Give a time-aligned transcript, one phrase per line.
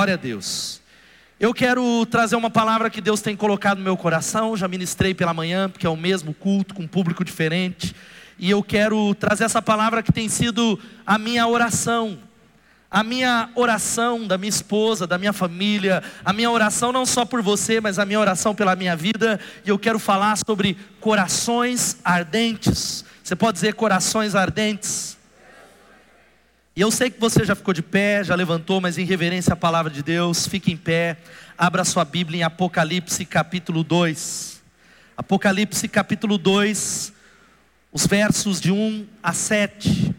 [0.00, 0.80] Glória a Deus.
[1.38, 4.56] Eu quero trazer uma palavra que Deus tem colocado no meu coração.
[4.56, 7.94] Já ministrei pela manhã, porque é o mesmo culto, com um público diferente.
[8.38, 12.18] E eu quero trazer essa palavra que tem sido a minha oração.
[12.90, 17.42] A minha oração da minha esposa, da minha família, a minha oração não só por
[17.42, 23.04] você, mas a minha oração pela minha vida, e eu quero falar sobre corações ardentes.
[23.22, 25.19] Você pode dizer corações ardentes?
[26.80, 29.56] E eu sei que você já ficou de pé, já levantou, mas em reverência à
[29.56, 31.18] palavra de Deus, fique em pé,
[31.58, 34.62] abra sua Bíblia em Apocalipse capítulo 2.
[35.14, 37.12] Apocalipse capítulo 2,
[37.92, 40.14] os versos de 1 a 7.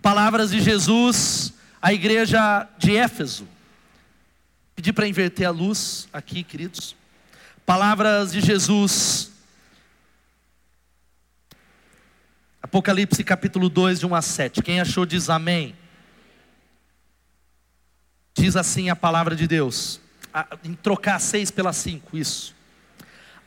[0.00, 3.48] Palavras de Jesus à igreja de Éfeso.
[4.76, 6.94] Pedi para inverter a luz aqui, queridos.
[7.66, 9.32] Palavras de Jesus.
[12.62, 14.62] Apocalipse capítulo 2, de 1 a 7.
[14.62, 15.79] Quem achou diz amém.
[18.34, 20.00] Diz assim a palavra de Deus,
[20.64, 22.54] em trocar seis pela cinco, isso.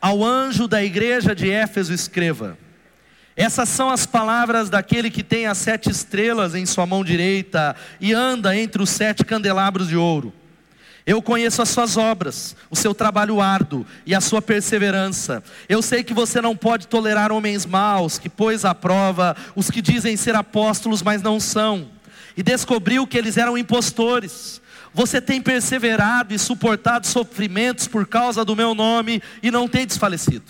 [0.00, 2.58] Ao anjo da igreja de Éfeso escreva:
[3.34, 8.12] Essas são as palavras daquele que tem as sete estrelas em sua mão direita e
[8.12, 10.32] anda entre os sete candelabros de ouro.
[11.06, 15.44] Eu conheço as suas obras, o seu trabalho árduo e a sua perseverança.
[15.68, 19.82] Eu sei que você não pode tolerar homens maus, que pôs à prova os que
[19.82, 21.90] dizem ser apóstolos, mas não são.
[22.34, 24.62] E descobriu que eles eram impostores.
[24.94, 30.44] Você tem perseverado e suportado sofrimentos por causa do meu nome e não tem desfalecido.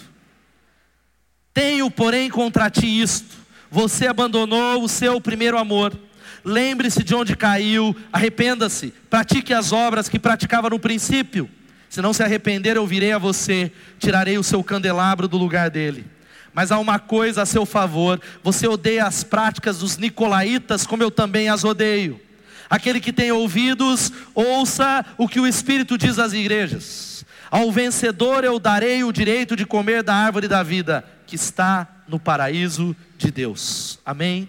[1.55, 3.37] Tenho, porém, contra ti isto:
[3.71, 5.99] você abandonou o seu primeiro amor.
[6.45, 11.49] Lembre-se de onde caiu, arrependa-se, pratique as obras que praticava no princípio.
[11.89, 16.05] Se não se arrepender, eu virei a você, tirarei o seu candelabro do lugar dele.
[16.53, 21.11] Mas há uma coisa a seu favor: você odeia as práticas dos nicolaítas, como eu
[21.11, 22.21] também as odeio.
[22.69, 27.25] Aquele que tem ouvidos, ouça o que o Espírito diz às igrejas.
[27.51, 32.19] Ao vencedor eu darei o direito de comer da árvore da vida, que está no
[32.19, 33.99] paraíso de Deus.
[34.05, 34.49] Amém?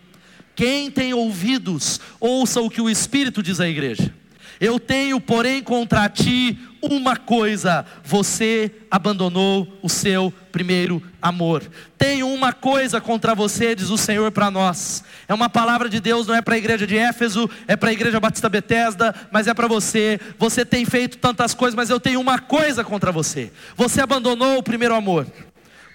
[0.55, 4.13] Quem tem ouvidos, ouça o que o Espírito diz à igreja.
[4.59, 6.57] Eu tenho, porém, contra ti
[6.91, 11.63] uma coisa: você abandonou o seu primeiro amor.
[11.97, 15.03] Tenho uma coisa contra você, diz o Senhor para nós.
[15.27, 17.93] É uma palavra de Deus, não é para a igreja de Éfeso, é para a
[17.93, 20.19] igreja Batista Betesda, mas é para você.
[20.37, 23.51] Você tem feito tantas coisas, mas eu tenho uma coisa contra você.
[23.75, 25.27] Você abandonou o primeiro amor.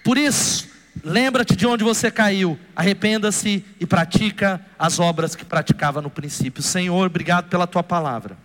[0.03, 0.71] Por isso,
[1.03, 6.61] Lembra-te de onde você caiu, arrependa-se e pratica as obras que praticava no princípio.
[6.61, 8.37] Senhor, obrigado pela tua palavra.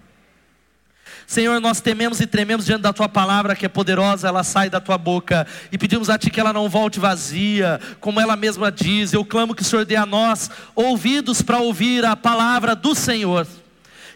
[1.26, 4.80] Senhor, nós tememos e trememos diante da tua palavra que é poderosa, ela sai da
[4.80, 9.12] tua boca e pedimos a ti que ela não volte vazia, como ela mesma diz.
[9.12, 13.46] Eu clamo que o Senhor dê a nós ouvidos para ouvir a palavra do Senhor.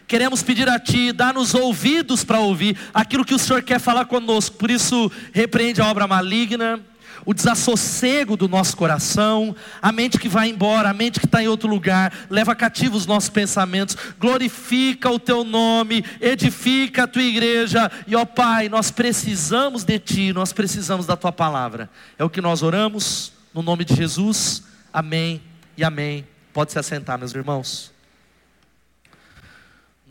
[0.07, 4.57] Queremos pedir a Ti, dá-nos ouvidos para ouvir aquilo que o Senhor quer falar conosco.
[4.57, 6.81] Por isso, repreende a obra maligna,
[7.25, 11.47] o desassossego do nosso coração, a mente que vai embora, a mente que está em
[11.47, 17.91] outro lugar, leva cativo os nossos pensamentos, glorifica o teu nome, edifica a tua igreja,
[18.07, 22.41] e ó Pai, nós precisamos de Ti, nós precisamos da Tua palavra, é o que
[22.41, 25.41] nós oramos, no nome de Jesus, amém
[25.77, 26.25] e amém.
[26.53, 27.91] Pode se assentar, meus irmãos.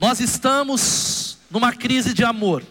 [0.00, 2.62] Nós estamos numa crise de amor,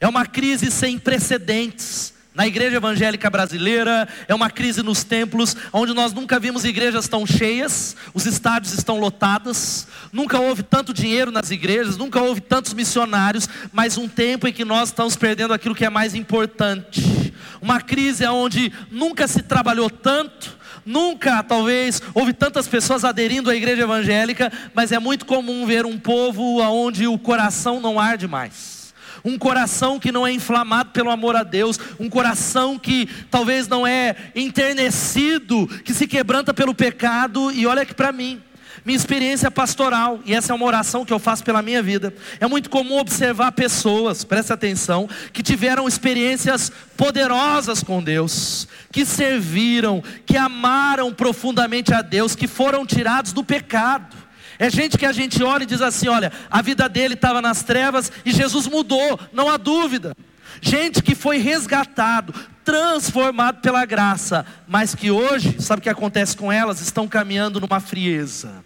[0.00, 5.92] é uma crise sem precedentes na igreja evangélica brasileira, é uma crise nos templos, onde
[5.92, 11.50] nós nunca vimos igrejas tão cheias, os estádios estão lotados, nunca houve tanto dinheiro nas
[11.50, 15.84] igrejas, nunca houve tantos missionários, mas um tempo em que nós estamos perdendo aquilo que
[15.84, 17.34] é mais importante.
[17.60, 20.56] Uma crise onde nunca se trabalhou tanto,
[20.86, 25.98] Nunca, talvez, houve tantas pessoas aderindo à igreja evangélica, mas é muito comum ver um
[25.98, 28.77] povo onde o coração não arde mais
[29.24, 33.86] um coração que não é inflamado pelo amor a Deus, um coração que talvez não
[33.86, 38.40] é enternecido, que se quebranta pelo pecado, e olha aqui para mim.
[38.84, 42.14] Minha experiência pastoral, e essa é uma oração que eu faço pela minha vida.
[42.40, 50.02] É muito comum observar pessoas, presta atenção, que tiveram experiências poderosas com Deus, que serviram,
[50.24, 54.27] que amaram profundamente a Deus, que foram tirados do pecado
[54.58, 57.62] é gente que a gente olha e diz assim: olha, a vida dele estava nas
[57.62, 60.16] trevas e Jesus mudou, não há dúvida.
[60.60, 62.34] Gente que foi resgatado,
[62.64, 66.80] transformado pela graça, mas que hoje, sabe o que acontece com elas?
[66.80, 68.64] Estão caminhando numa frieza.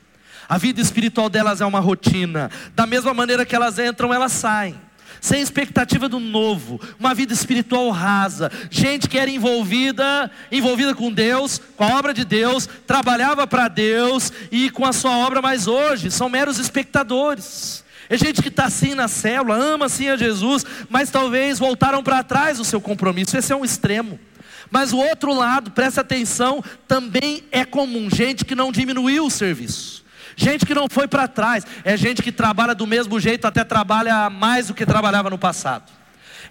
[0.48, 2.50] A vida espiritual delas é uma rotina.
[2.74, 4.80] Da mesma maneira que elas entram, elas saem
[5.22, 11.60] sem expectativa do novo, uma vida espiritual rasa, gente que era envolvida, envolvida com Deus,
[11.76, 16.10] com a obra de Deus, trabalhava para Deus e com a sua obra, mas hoje
[16.10, 17.84] são meros espectadores.
[18.10, 22.24] É gente que está assim na célula, ama assim a Jesus, mas talvez voltaram para
[22.24, 23.36] trás o seu compromisso.
[23.38, 24.18] Esse é um extremo.
[24.72, 28.10] Mas o outro lado, presta atenção, também é comum.
[28.10, 30.02] Gente que não diminuiu o serviço.
[30.36, 31.64] Gente que não foi para trás.
[31.84, 35.84] É gente que trabalha do mesmo jeito, até trabalha mais do que trabalhava no passado.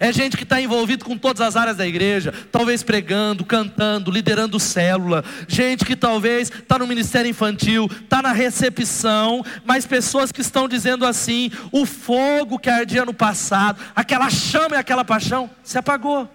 [0.00, 4.58] É gente que está envolvido com todas as áreas da igreja, talvez pregando, cantando, liderando
[4.58, 5.24] célula.
[5.46, 11.06] Gente que talvez está no ministério infantil, está na recepção, mas pessoas que estão dizendo
[11.06, 16.28] assim: o fogo que ardia no passado, aquela chama e aquela paixão, se apagou.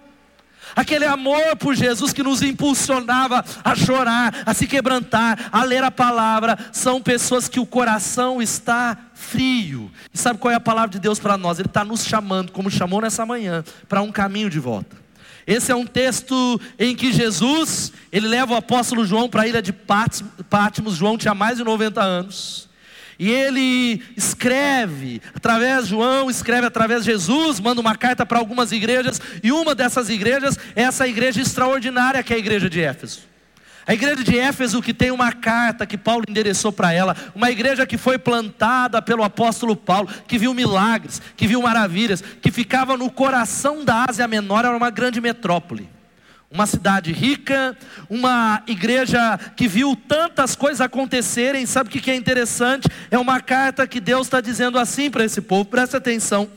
[0.74, 5.90] Aquele amor por Jesus que nos impulsionava a chorar, a se quebrantar, a ler a
[5.90, 9.90] palavra, são pessoas que o coração está frio.
[10.12, 11.58] E sabe qual é a palavra de Deus para nós?
[11.58, 14.96] Ele está nos chamando, como chamou nessa manhã, para um caminho de volta.
[15.46, 19.62] Esse é um texto em que Jesus, ele leva o apóstolo João para a ilha
[19.62, 20.94] de Patmos.
[20.94, 22.67] João tinha mais de 90 anos.
[23.18, 28.70] E ele escreve, através de João, escreve através de Jesus, manda uma carta para algumas
[28.70, 33.26] igrejas, e uma dessas igrejas é essa igreja extraordinária que é a igreja de Éfeso.
[33.84, 37.86] A igreja de Éfeso que tem uma carta que Paulo endereçou para ela, uma igreja
[37.86, 43.10] que foi plantada pelo apóstolo Paulo, que viu milagres, que viu maravilhas, que ficava no
[43.10, 45.88] coração da Ásia Menor, era uma grande metrópole.
[46.50, 47.76] Uma cidade rica,
[48.08, 52.88] uma igreja que viu tantas coisas acontecerem, sabe o que é interessante?
[53.10, 56.48] É uma carta que Deus está dizendo assim para esse povo, presta atenção.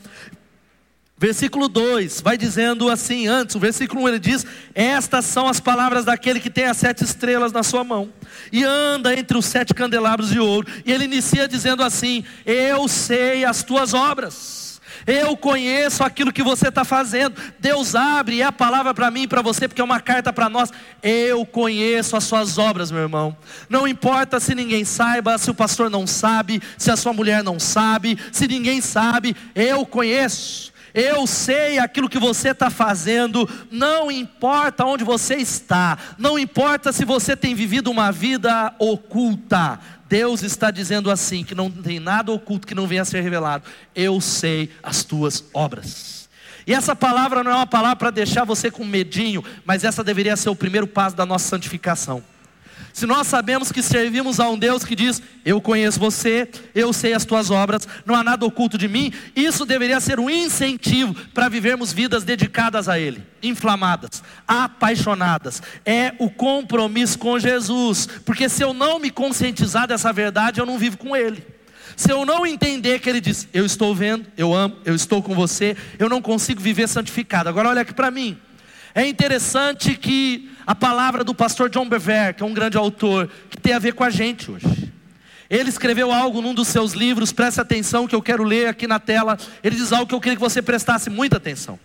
[1.18, 6.06] Versículo 2 vai dizendo assim, antes, o versículo 1 ele diz: Estas são as palavras
[6.06, 8.10] daquele que tem as sete estrelas na sua mão,
[8.50, 13.44] e anda entre os sete candelabros de ouro, e ele inicia dizendo assim: Eu sei
[13.44, 14.71] as tuas obras
[15.06, 17.40] eu conheço aquilo que você está fazendo.
[17.58, 20.48] Deus abre é a palavra para mim e para você, porque é uma carta para
[20.48, 20.70] nós.
[21.02, 23.36] Eu conheço as suas obras, meu irmão.
[23.68, 27.58] Não importa se ninguém saiba, se o pastor não sabe, se a sua mulher não
[27.58, 30.72] sabe, se ninguém sabe, eu conheço.
[30.94, 37.02] Eu sei aquilo que você está fazendo, não importa onde você está, não importa se
[37.02, 39.80] você tem vivido uma vida oculta,
[40.12, 43.64] Deus está dizendo assim: que não tem nada oculto que não venha a ser revelado.
[43.94, 46.28] Eu sei as tuas obras.
[46.66, 50.36] E essa palavra não é uma palavra para deixar você com medinho, mas essa deveria
[50.36, 52.22] ser o primeiro passo da nossa santificação.
[52.92, 57.14] Se nós sabemos que servimos a um Deus que diz: Eu conheço você, eu sei
[57.14, 61.48] as tuas obras, não há nada oculto de mim, isso deveria ser um incentivo para
[61.48, 65.62] vivermos vidas dedicadas a Ele, inflamadas, apaixonadas.
[65.86, 70.78] É o compromisso com Jesus, porque se eu não me conscientizar dessa verdade, eu não
[70.78, 71.42] vivo com Ele.
[71.96, 75.34] Se eu não entender que Ele diz: Eu estou vendo, eu amo, eu estou com
[75.34, 77.48] você, eu não consigo viver santificado.
[77.48, 78.38] Agora olha aqui para mim.
[78.94, 83.56] É interessante que a palavra do pastor John Bever, que é um grande autor, que
[83.56, 84.92] tem a ver com a gente hoje.
[85.50, 88.98] Ele escreveu algo num dos seus livros, preste atenção que eu quero ler aqui na
[88.98, 89.38] tela.
[89.62, 91.78] Ele diz algo que eu queria que você prestasse muita atenção.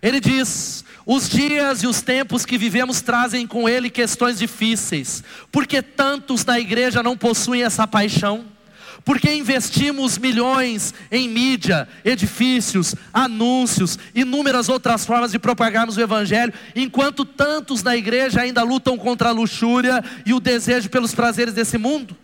[0.00, 5.22] Ele diz: Os dias e os tempos que vivemos trazem com ele questões difíceis,
[5.52, 8.53] porque tantos na igreja não possuem essa paixão.
[9.04, 17.24] Porque investimos milhões em mídia, edifícios, anúncios, inúmeras outras formas de propagarmos o Evangelho, enquanto
[17.24, 22.16] tantos na igreja ainda lutam contra a luxúria e o desejo pelos prazeres desse mundo?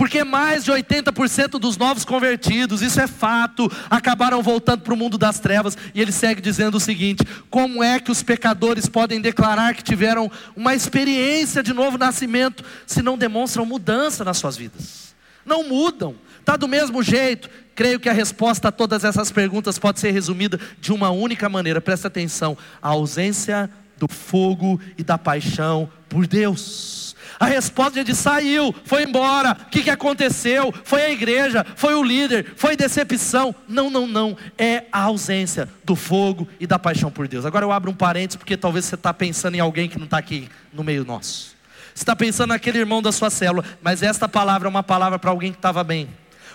[0.00, 5.18] Porque mais de 80% dos novos convertidos, isso é fato, acabaram voltando para o mundo
[5.18, 5.76] das trevas.
[5.94, 10.32] E ele segue dizendo o seguinte: como é que os pecadores podem declarar que tiveram
[10.56, 15.09] uma experiência de novo nascimento se não demonstram mudança nas suas vidas?
[15.44, 17.48] Não mudam, está do mesmo jeito.
[17.74, 21.80] Creio que a resposta a todas essas perguntas pode ser resumida de uma única maneira,
[21.80, 27.14] presta atenção: a ausência do fogo e da paixão por Deus.
[27.38, 29.52] A resposta de saiu, foi embora.
[29.52, 30.74] O que, que aconteceu?
[30.84, 33.54] Foi a igreja, foi o líder, foi decepção.
[33.66, 34.36] Não, não, não.
[34.58, 37.46] É a ausência do fogo e da paixão por Deus.
[37.46, 40.18] Agora eu abro um parênteses, porque talvez você está pensando em alguém que não está
[40.18, 41.59] aqui no meio nosso
[41.94, 45.52] está pensando naquele irmão da sua célula, mas esta palavra é uma palavra para alguém
[45.52, 46.08] que estava bem.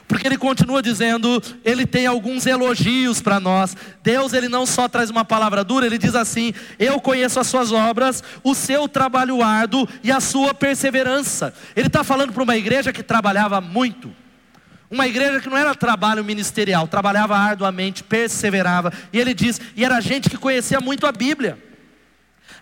[0.07, 3.75] Porque ele continua dizendo, ele tem alguns elogios para nós.
[4.03, 7.71] Deus, ele não só traz uma palavra dura, ele diz assim: Eu conheço as suas
[7.71, 11.53] obras, o seu trabalho árduo e a sua perseverança.
[11.75, 14.13] Ele está falando para uma igreja que trabalhava muito.
[14.91, 18.93] Uma igreja que não era trabalho ministerial, trabalhava arduamente, perseverava.
[19.11, 21.57] E ele diz, e era gente que conhecia muito a Bíblia.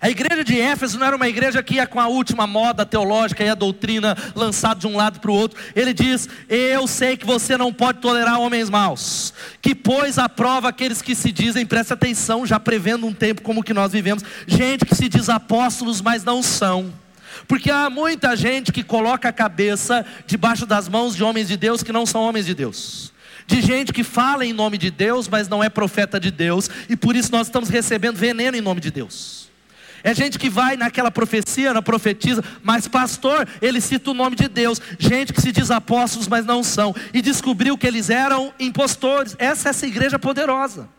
[0.04, 3.42] A igreja de Éfeso não era uma igreja que ia com a última moda teológica
[3.42, 5.58] e a doutrina lançada de um lado para o outro.
[5.74, 10.68] Ele diz: Eu sei que você não pode tolerar homens maus, que pôs à prova
[10.68, 14.84] aqueles que se dizem, preste atenção, já prevendo um tempo como que nós vivemos, gente
[14.84, 16.94] que se diz apóstolos, mas não são.
[17.48, 21.82] Porque há muita gente que coloca a cabeça debaixo das mãos de homens de Deus
[21.82, 23.14] que não são homens de Deus.
[23.48, 26.98] de gente que fala em nome de Deus, mas não é profeta de Deus, e
[26.98, 29.53] por isso nós estamos recebendo veneno em nome de Deus.
[30.04, 34.50] É gente que vai naquela profecia, na profetiza, mas pastor, ele cita o nome de
[34.50, 34.82] Deus.
[35.00, 36.94] Gente que se diz apóstolos, mas não são.
[37.14, 39.34] E descobriu que eles eram impostores.
[39.40, 40.90] Essa é essa igreja poderosa.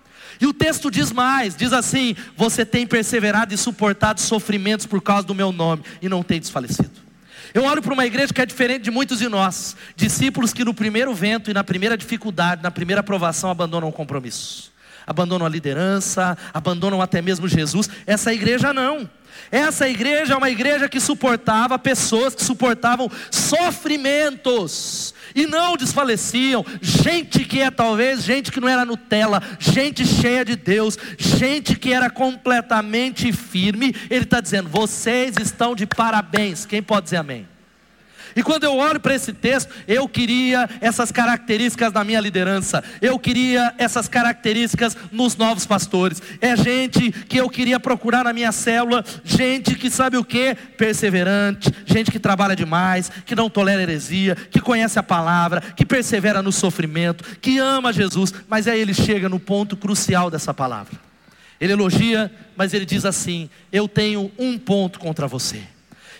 [0.41, 5.27] E o texto diz mais: diz assim: Você tem perseverado e suportado sofrimentos por causa
[5.27, 7.05] do meu nome, e não tem desfalecido.
[7.53, 10.75] Eu olho para uma igreja que é diferente de muitos de nós, discípulos que no
[10.75, 14.74] primeiro vento e na primeira dificuldade, na primeira aprovação, abandonam o compromisso
[15.07, 17.89] abandonam a liderança, abandonam até mesmo Jesus.
[18.07, 19.09] Essa igreja não.
[19.51, 26.65] Essa igreja é uma igreja que suportava pessoas que suportavam sofrimentos e não desfaleciam.
[26.81, 31.93] Gente que é talvez gente que não era Nutella, gente cheia de Deus, gente que
[31.93, 33.95] era completamente firme.
[34.09, 36.65] Ele está dizendo: vocês estão de parabéns.
[36.65, 37.54] Quem pode dizer amém?
[38.37, 43.19] E quando eu olho para esse texto, eu queria essas características na minha liderança, eu
[43.19, 46.21] queria essas características nos novos pastores.
[46.41, 50.55] É gente que eu queria procurar na minha célula, gente que sabe o que?
[50.76, 56.43] Perseverante, gente que trabalha demais, que não tolera heresia, que conhece a palavra, que persevera
[56.43, 60.99] no sofrimento, que ama Jesus, mas aí ele chega no ponto crucial dessa palavra.
[61.61, 65.74] Ele elogia, mas ele diz assim: Eu tenho um ponto contra você.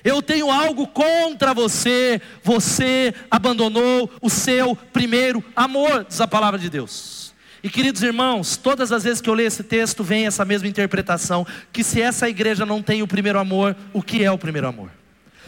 [0.05, 2.21] Eu tenho algo contra você.
[2.43, 7.33] Você abandonou o seu primeiro amor, diz a palavra de Deus.
[7.63, 11.47] E queridos irmãos, todas as vezes que eu leio esse texto, vem essa mesma interpretação:
[11.73, 14.91] que se essa igreja não tem o primeiro amor, o que é o primeiro amor?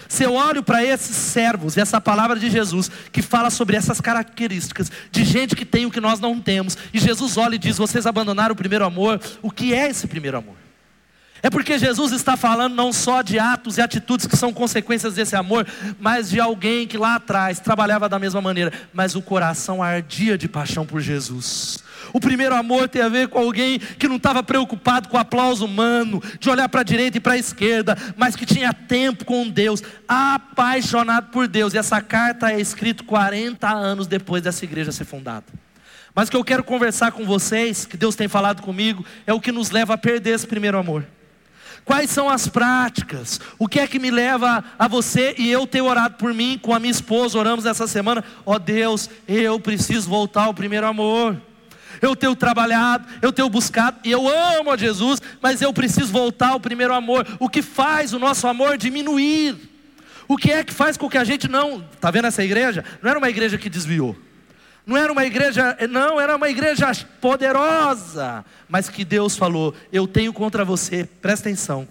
[0.09, 4.91] Se eu olho para esses servos, essa palavra de Jesus, que fala sobre essas características,
[5.11, 8.07] de gente que tem o que nós não temos, e Jesus olha e diz: vocês
[8.07, 10.66] abandonaram o primeiro amor, o que é esse primeiro amor?
[11.43, 15.37] É porque Jesus está falando não só de atos e atitudes que são consequências desse
[15.37, 15.67] amor,
[15.99, 20.49] mas de alguém que lá atrás trabalhava da mesma maneira, mas o coração ardia de
[20.49, 21.85] paixão por Jesus.
[22.13, 25.65] O primeiro amor tem a ver com alguém que não estava preocupado com o aplauso
[25.65, 29.49] humano, de olhar para a direita e para a esquerda, mas que tinha tempo com
[29.49, 31.75] Deus, apaixonado por Deus.
[31.75, 35.45] E essa carta é escrita 40 anos depois dessa igreja ser fundada.
[36.15, 39.41] Mas o que eu quero conversar com vocês, que Deus tem falado comigo, é o
[39.41, 41.05] que nos leva a perder esse primeiro amor.
[41.87, 43.41] Quais são as práticas?
[43.61, 46.75] O que é que me leva a você e eu ter orado por mim com
[46.75, 47.39] a minha esposa?
[47.39, 48.25] Oramos essa semana.
[48.45, 51.41] Ó oh Deus, eu preciso voltar ao primeiro amor.
[52.03, 56.49] Eu tenho trabalhado, eu tenho buscado, e eu amo a Jesus, mas eu preciso voltar
[56.49, 57.25] ao primeiro amor.
[57.39, 59.57] O que faz o nosso amor diminuir?
[60.27, 61.85] O que é que faz com que a gente não.
[61.95, 62.85] Está vendo essa igreja?
[63.01, 64.17] Não era uma igreja que desviou.
[64.87, 70.33] Não era uma igreja, não, era uma igreja poderosa, mas que Deus falou: Eu tenho
[70.33, 71.89] contra você, presta atenção.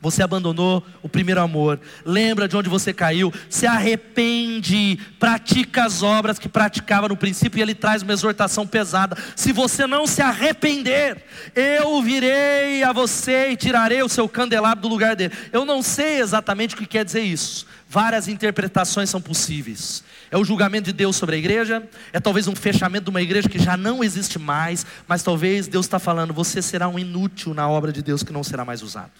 [0.00, 6.40] Você abandonou o primeiro amor, lembra de onde você caiu, se arrepende, pratica as obras
[6.40, 9.16] que praticava no princípio, e ele traz uma exortação pesada.
[9.36, 11.22] Se você não se arrepender,
[11.54, 15.34] eu virei a você e tirarei o seu candelabro do lugar dele.
[15.52, 20.02] Eu não sei exatamente o que quer dizer isso, várias interpretações são possíveis.
[20.32, 23.50] É o julgamento de Deus sobre a igreja, é talvez um fechamento de uma igreja
[23.50, 27.68] que já não existe mais, mas talvez Deus está falando: você será um inútil na
[27.68, 29.10] obra de Deus que não será mais usado.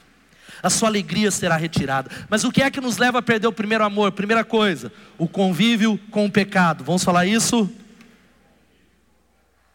[0.63, 2.11] A sua alegria será retirada.
[2.31, 4.13] Mas o que é que nos leva a perder o primeiro amor?
[4.13, 6.83] Primeira coisa, o convívio com o pecado.
[6.83, 7.71] Vamos falar isso?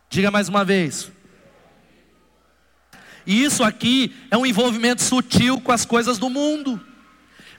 [0.10, 1.12] Diga mais uma vez.
[3.28, 6.82] E isso aqui é um envolvimento sutil com as coisas do mundo.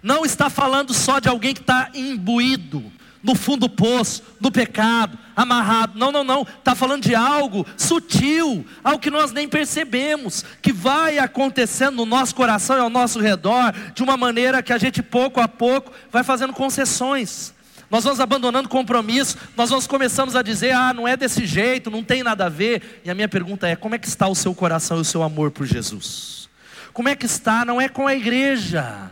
[0.03, 5.19] Não está falando só de alguém que está imbuído no fundo do poço, no pecado,
[5.35, 5.99] amarrado.
[5.99, 6.43] Não, não, não.
[6.43, 12.35] Está falando de algo sutil, algo que nós nem percebemos, que vai acontecendo no nosso
[12.35, 16.23] coração e ao nosso redor, de uma maneira que a gente pouco a pouco vai
[16.23, 17.55] fazendo concessões.
[17.91, 22.05] Nós vamos abandonando compromisso, nós vamos começamos a dizer, ah, não é desse jeito, não
[22.05, 23.01] tem nada a ver.
[23.03, 25.23] E a minha pergunta é: como é que está o seu coração e o seu
[25.23, 26.49] amor por Jesus?
[26.93, 27.65] Como é que está?
[27.65, 29.11] Não é com a igreja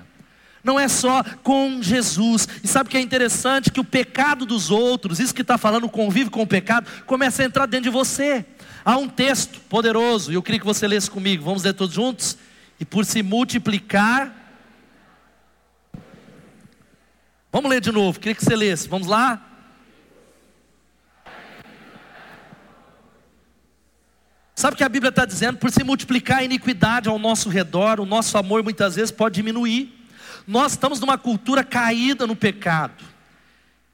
[0.67, 2.49] não é só com Jesus.
[2.63, 3.71] E sabe o que é interessante?
[3.71, 7.47] Que o pecado dos outros, isso que está falando, convive com o pecado, começa a
[7.47, 8.45] entrar dentro de você.
[8.85, 12.37] Há um texto poderoso, e eu queria que você lesse comigo, vamos ler todos juntos?
[12.81, 14.35] E por se multiplicar.
[17.53, 19.41] Vamos ler de novo, queria que você lesse, vamos lá?
[24.57, 25.59] Sabe o que a Bíblia está dizendo?
[25.59, 29.96] Por se multiplicar a iniquidade ao nosso redor, o nosso amor muitas vezes pode diminuir.
[30.47, 33.05] Nós estamos numa cultura caída no pecado.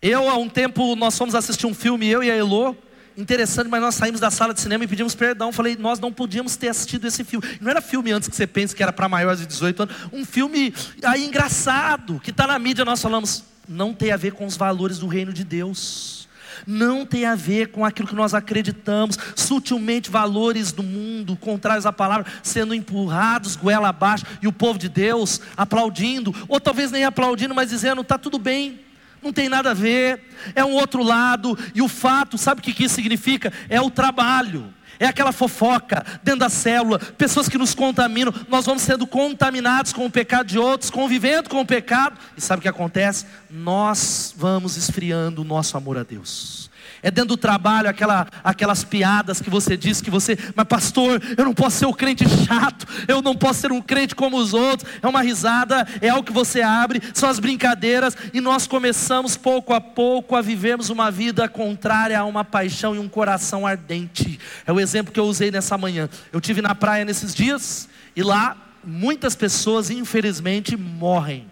[0.00, 2.74] Eu, há um tempo, nós fomos assistir um filme, eu e a Elô,
[3.16, 5.52] interessante, mas nós saímos da sala de cinema e pedimos perdão.
[5.52, 7.46] Falei, nós não podíamos ter assistido esse filme.
[7.60, 9.96] Não era filme antes que você pense que era para maiores de 18 anos.
[10.12, 14.44] Um filme aí engraçado, que está na mídia, nós falamos, não tem a ver com
[14.44, 16.28] os valores do reino de Deus.
[16.66, 21.92] Não tem a ver com aquilo que nós acreditamos, sutilmente valores do mundo, contrários à
[21.92, 27.54] palavra, sendo empurrados goela abaixo, e o povo de Deus aplaudindo, ou talvez nem aplaudindo,
[27.54, 28.80] mas dizendo: está tudo bem,
[29.22, 32.84] não tem nada a ver, é um outro lado, e o fato, sabe o que
[32.84, 33.52] isso significa?
[33.68, 38.82] É o trabalho é aquela fofoca dentro da célula, pessoas que nos contaminam, nós vamos
[38.82, 42.68] sendo contaminados com o pecado de outros, convivendo com o pecado, e sabe o que
[42.68, 43.26] acontece?
[43.50, 46.71] Nós vamos esfriando o nosso amor a Deus.
[47.02, 51.44] É dentro do trabalho aquela, aquelas piadas que você diz que você, mas pastor, eu
[51.44, 54.88] não posso ser um crente chato, eu não posso ser um crente como os outros.
[55.02, 59.74] É uma risada, é algo que você abre, são as brincadeiras, e nós começamos pouco
[59.74, 64.38] a pouco a vivermos uma vida contrária a uma paixão e um coração ardente.
[64.64, 66.08] É o exemplo que eu usei nessa manhã.
[66.32, 71.51] Eu tive na praia nesses dias e lá muitas pessoas infelizmente morrem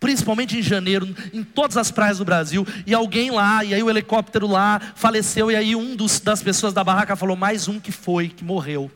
[0.00, 3.90] principalmente em janeiro, em todas as praias do Brasil, e alguém lá, e aí o
[3.90, 7.92] helicóptero lá faleceu, e aí um dos, das pessoas da barraca falou: mais um que
[7.92, 8.90] foi, que morreu.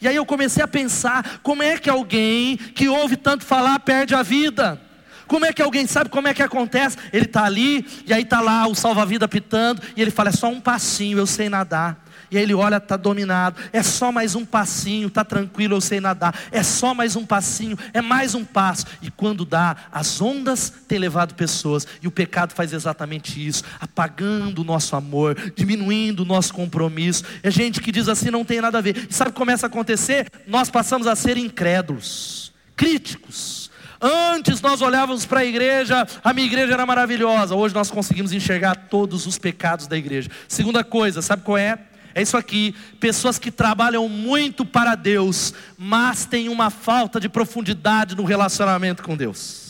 [0.00, 4.14] E aí eu comecei a pensar: como é que alguém que ouve tanto falar perde
[4.14, 4.80] a vida?
[5.26, 6.96] Como é que alguém sabe como é que acontece?
[7.12, 10.48] Ele está ali, e aí está lá o salva-vida pitando, e ele fala: é só
[10.48, 12.06] um passinho, eu sei nadar.
[12.30, 13.60] E aí ele olha, está dominado.
[13.72, 16.38] É só mais um passinho, está tranquilo, eu sei nadar.
[16.50, 18.86] É só mais um passinho, é mais um passo.
[19.00, 21.86] E quando dá, as ondas têm levado pessoas.
[22.02, 27.24] E o pecado faz exatamente isso, apagando o nosso amor, diminuindo o nosso compromisso.
[27.42, 29.08] É gente que diz assim, não tem nada a ver.
[29.08, 30.28] E sabe o que começa a acontecer?
[30.46, 33.68] Nós passamos a ser incrédulos, críticos.
[34.00, 37.56] Antes nós olhávamos para a igreja, a minha igreja era maravilhosa.
[37.56, 40.30] Hoje nós conseguimos enxergar todos os pecados da igreja.
[40.46, 41.78] Segunda coisa, sabe qual é?
[42.18, 48.16] É isso aqui, pessoas que trabalham muito para Deus, mas têm uma falta de profundidade
[48.16, 49.67] no relacionamento com Deus.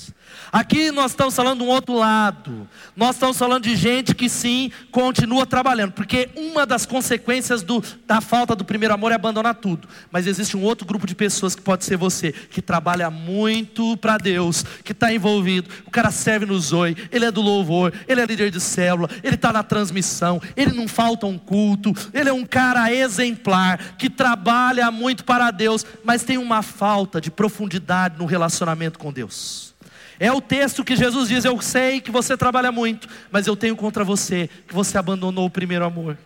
[0.50, 2.68] Aqui nós estamos falando de um outro lado.
[2.96, 8.20] Nós estamos falando de gente que sim continua trabalhando, porque uma das consequências do, da
[8.20, 9.88] falta do primeiro amor é abandonar tudo.
[10.10, 14.16] Mas existe um outro grupo de pessoas que pode ser você, que trabalha muito para
[14.16, 15.68] Deus, que está envolvido.
[15.86, 19.34] O cara serve no Zoe, ele é do louvor, ele é líder de célula, ele
[19.34, 24.90] está na transmissão, ele não falta um culto, ele é um cara exemplar, que trabalha
[24.90, 29.68] muito para Deus, mas tem uma falta de profundidade no relacionamento com Deus.
[30.20, 33.76] É o texto que Jesus diz: Eu sei que você trabalha muito, mas eu tenho
[33.76, 36.18] contra você que você abandonou o primeiro amor.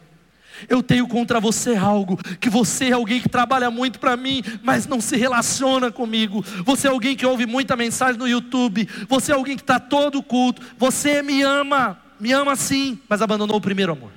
[0.68, 4.86] Eu tenho contra você algo, que você é alguém que trabalha muito para mim, mas
[4.86, 6.44] não se relaciona comigo.
[6.64, 8.88] Você é alguém que ouve muita mensagem no YouTube.
[9.08, 10.62] Você é alguém que está todo culto.
[10.78, 14.10] Você me ama, me ama sim, mas abandonou o primeiro amor.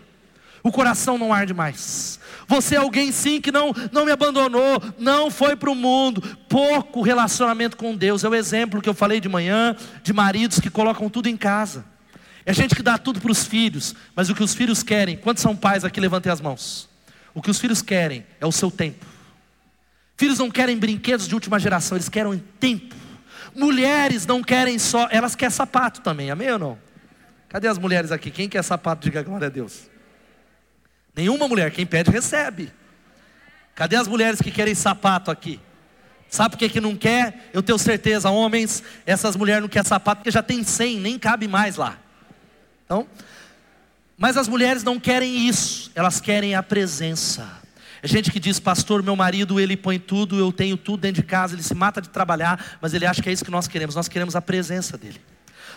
[0.61, 2.19] O coração não arde mais.
[2.47, 6.21] Você é alguém sim que não, não me abandonou, não foi para o mundo.
[6.47, 8.23] Pouco relacionamento com Deus.
[8.23, 11.85] É o exemplo que eu falei de manhã, de maridos que colocam tudo em casa.
[12.45, 15.41] É gente que dá tudo para os filhos, mas o que os filhos querem, quantos
[15.41, 15.99] são pais aqui?
[15.99, 16.87] Levantem as mãos.
[17.33, 19.05] O que os filhos querem é o seu tempo.
[20.15, 22.95] Filhos não querem brinquedos de última geração, eles querem tempo.
[23.55, 26.77] Mulheres não querem só, elas querem sapato também, amém ou não?
[27.49, 28.29] Cadê as mulheres aqui?
[28.29, 29.89] Quem quer sapato, diga glória a Deus.
[31.15, 32.71] Nenhuma mulher, quem pede, recebe.
[33.73, 35.59] Cadê as mulheres que querem sapato aqui?
[36.29, 37.49] Sabe por que, que não quer?
[37.53, 41.47] Eu tenho certeza, homens, essas mulheres não querem sapato porque já tem 100, nem cabe
[41.47, 41.97] mais lá.
[42.83, 43.07] Então,
[44.17, 47.61] mas as mulheres não querem isso, elas querem a presença.
[48.01, 51.27] É gente que diz, pastor, meu marido, ele põe tudo, eu tenho tudo dentro de
[51.27, 53.95] casa, ele se mata de trabalhar, mas ele acha que é isso que nós queremos,
[53.95, 55.19] nós queremos a presença dele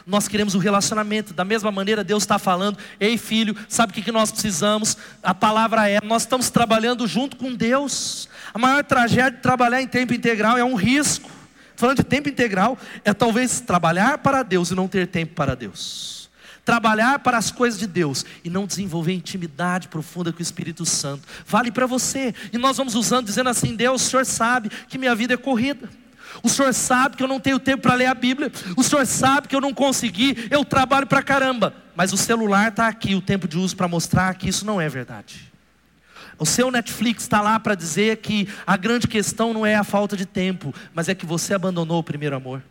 [0.09, 1.35] nós queremos o relacionamento.
[1.35, 4.97] Da mesma maneira, Deus está falando: ei filho, sabe o que, que nós precisamos?
[5.23, 8.29] A palavra é: nós estamos trabalhando junto com Deus.
[8.55, 11.31] A maior tragédia de trabalhar em tempo integral é um risco.
[11.77, 16.29] Falando de tempo integral, é talvez trabalhar para Deus e não ter tempo para Deus.
[16.65, 21.23] Trabalhar para as coisas de Deus e não desenvolver intimidade profunda com o Espírito Santo.
[21.47, 22.35] Vale para você.
[22.53, 25.89] E nós vamos usando, dizendo assim: Deus, o Senhor sabe que minha vida é corrida.
[26.43, 28.51] O senhor sabe que eu não tenho tempo para ler a Bíblia.
[28.77, 30.49] O senhor sabe que eu não consegui.
[30.51, 31.75] Eu trabalho para caramba.
[31.97, 34.89] Mas o celular está aqui, o tempo de uso para mostrar que isso não é
[34.89, 35.53] verdade.
[36.39, 40.17] O seu Netflix está lá para dizer que a grande questão não é a falta
[40.17, 42.63] de tempo, mas é que você abandonou o primeiro amor.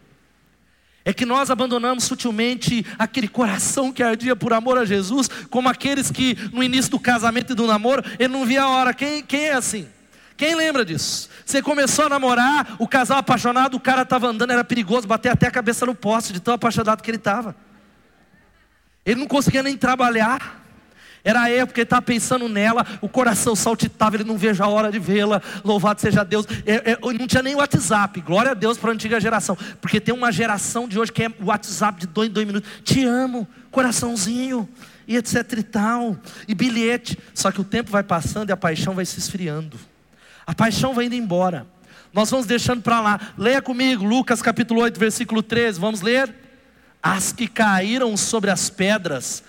[1.04, 6.12] É que nós abandonamos sutilmente aquele coração que ardia por amor a Jesus, como aqueles
[6.12, 8.94] que no início do casamento e do namoro, ele não via a hora.
[8.94, 9.88] Quem, quem é assim?
[10.38, 11.28] Quem lembra disso?
[11.44, 15.48] Você começou a namorar, o casal apaixonado, o cara estava andando, era perigoso, bater até
[15.48, 17.56] a cabeça no poste, de tão apaixonado que ele estava.
[19.04, 20.64] Ele não conseguia nem trabalhar.
[21.24, 24.92] Era a época, ele estava pensando nela, o coração saltitava, ele não veja a hora
[24.92, 26.46] de vê-la, louvado seja Deus.
[26.66, 30.14] É, é, não tinha nem WhatsApp, glória a Deus para a antiga geração, porque tem
[30.14, 32.70] uma geração de hoje que é WhatsApp de dois em dois minutos.
[32.84, 34.70] Te amo, coraçãozinho.
[35.08, 37.18] e etc e tal, e bilhete.
[37.34, 39.78] Só que o tempo vai passando e a paixão vai se esfriando.
[40.48, 41.68] A paixão vai indo embora.
[42.14, 43.20] Nós vamos deixando para lá.
[43.38, 45.80] Leia comigo, Lucas capítulo 8, versículo 13.
[45.80, 46.34] Vamos ler?
[47.04, 49.44] As que caíram sobre as pedras,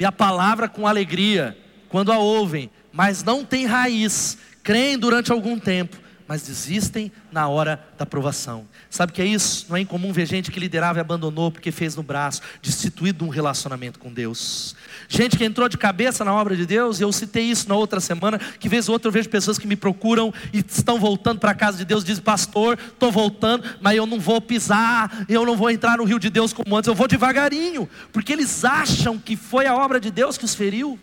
[0.00, 1.56] e a palavra com alegria,
[1.90, 5.98] quando a ouvem, mas não tem raiz, creem durante algum tempo,
[6.30, 8.64] mas desistem na hora da provação.
[8.88, 9.66] Sabe o que é isso?
[9.68, 13.24] Não é incomum ver gente que liderava e abandonou porque fez no braço, destituído de
[13.24, 14.76] um relacionamento com Deus.
[15.08, 17.98] Gente que entrou de cabeça na obra de Deus, e eu citei isso na outra
[17.98, 21.50] semana, que vez ou outra eu vejo pessoas que me procuram e estão voltando para
[21.50, 25.56] a casa de Deus, dizem, pastor, estou voltando, mas eu não vou pisar, eu não
[25.56, 29.34] vou entrar no rio de Deus como antes, eu vou devagarinho, porque eles acham que
[29.34, 30.96] foi a obra de Deus que os feriu.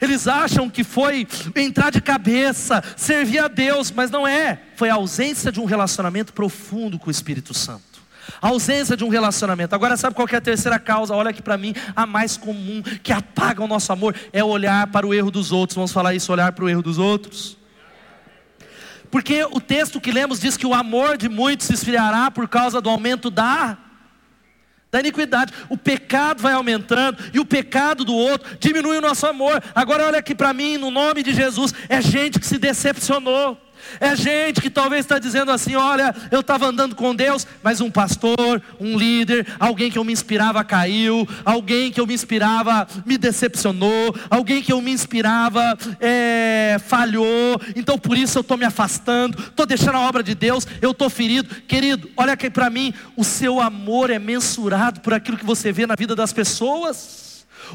[0.00, 4.60] Eles acham que foi entrar de cabeça, servir a Deus, mas não é.
[4.76, 7.94] Foi a ausência de um relacionamento profundo com o Espírito Santo.
[8.40, 9.74] A ausência de um relacionamento.
[9.74, 11.14] Agora, sabe qual é a terceira causa?
[11.14, 15.06] Olha aqui para mim, a mais comum, que apaga o nosso amor, é olhar para
[15.06, 15.76] o erro dos outros.
[15.76, 17.56] Vamos falar isso, olhar para o erro dos outros?
[19.10, 22.80] Porque o texto que lemos diz que o amor de muitos se esfriará por causa
[22.80, 23.78] do aumento da
[24.94, 25.52] da iniquidade.
[25.68, 29.60] O pecado vai aumentando e o pecado do outro diminui o nosso amor.
[29.74, 33.58] Agora olha aqui para mim, no nome de Jesus, é gente que se decepcionou.
[34.00, 37.90] É gente que talvez está dizendo assim: olha, eu estava andando com Deus, mas um
[37.90, 43.16] pastor, um líder, alguém que eu me inspirava caiu, alguém que eu me inspirava me
[43.18, 49.38] decepcionou, alguém que eu me inspirava é, falhou, então por isso eu estou me afastando,
[49.38, 51.54] estou deixando a obra de Deus, eu estou ferido.
[51.66, 55.86] Querido, olha aqui para mim: o seu amor é mensurado por aquilo que você vê
[55.86, 57.23] na vida das pessoas.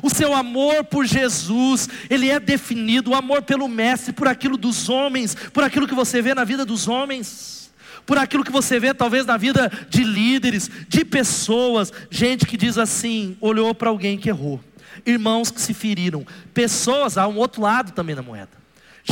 [0.02, 4.90] O seu amor por Jesus, ele é definido, o amor pelo Mestre, por aquilo dos
[4.90, 7.72] homens, por aquilo que você vê na vida dos homens,
[8.06, 12.78] por aquilo que você vê talvez na vida de líderes, de pessoas, gente que diz
[12.78, 14.60] assim: olhou para alguém que errou,
[15.06, 18.59] irmãos que se feriram, pessoas, há um outro lado também na moeda.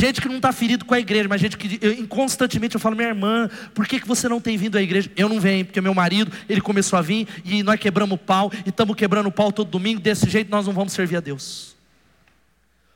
[0.00, 2.94] Gente que não está ferido com a igreja, mas gente que eu, constantemente eu falo,
[2.94, 5.10] minha irmã, por que, que você não tem vindo à igreja?
[5.16, 8.52] Eu não venho, porque meu marido, ele começou a vir e nós quebramos o pau
[8.64, 11.76] e estamos quebrando o pau todo domingo, desse jeito nós não vamos servir a Deus.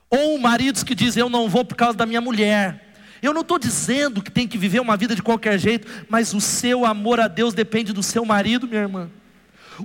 [0.09, 2.95] Ou maridos que dizem, eu não vou por causa da minha mulher.
[3.21, 6.41] Eu não estou dizendo que tem que viver uma vida de qualquer jeito, mas o
[6.41, 9.11] seu amor a Deus depende do seu marido, minha irmã.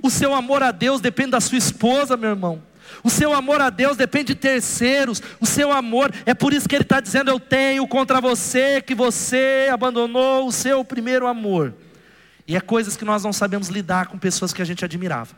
[0.00, 2.62] O seu amor a Deus depende da sua esposa, meu irmão.
[3.02, 5.22] O seu amor a Deus depende de terceiros.
[5.40, 8.94] O seu amor, é por isso que ele está dizendo: Eu tenho contra você que
[8.94, 11.74] você abandonou o seu primeiro amor.
[12.46, 15.34] E é coisas que nós não sabemos lidar com pessoas que a gente admirava.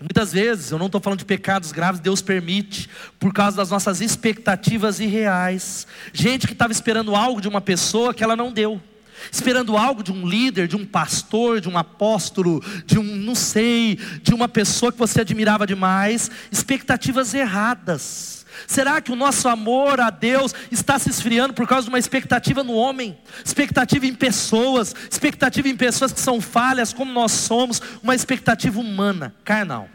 [0.00, 3.70] E muitas vezes, eu não estou falando de pecados graves, Deus permite, por causa das
[3.70, 5.86] nossas expectativas irreais.
[6.12, 8.80] Gente que estava esperando algo de uma pessoa que ela não deu
[9.30, 13.98] esperando algo de um líder, de um pastor, de um apóstolo, de um, não sei,
[14.22, 18.42] de uma pessoa que você admirava demais, expectativas erradas.
[18.66, 22.62] Será que o nosso amor a Deus está se esfriando por causa de uma expectativa
[22.62, 28.14] no homem, expectativa em pessoas, expectativa em pessoas que são falhas como nós somos, uma
[28.14, 29.88] expectativa humana, carnal?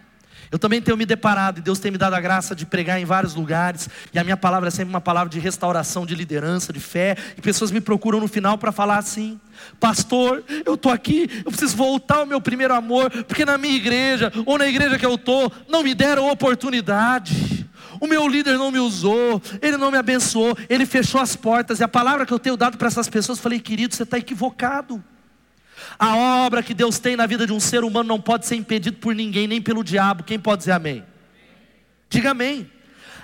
[0.52, 3.06] Eu também tenho me deparado, e Deus tem me dado a graça de pregar em
[3.06, 6.80] vários lugares, e a minha palavra é sempre uma palavra de restauração, de liderança, de
[6.80, 9.40] fé, e pessoas me procuram no final para falar assim:
[9.80, 14.32] Pastor, eu estou aqui, eu preciso voltar ao meu primeiro amor, porque na minha igreja,
[14.46, 17.68] ou na igreja que eu estou, não me deram oportunidade.
[18.00, 21.84] O meu líder não me usou, ele não me abençoou, ele fechou as portas, e
[21.84, 25.04] a palavra que eu tenho dado para essas pessoas, falei, querido, você está equivocado.
[25.98, 28.98] A obra que Deus tem na vida de um ser humano não pode ser impedido
[28.98, 30.24] por ninguém, nem pelo diabo.
[30.24, 31.04] Quem pode dizer amém?
[32.10, 32.70] Diga amém.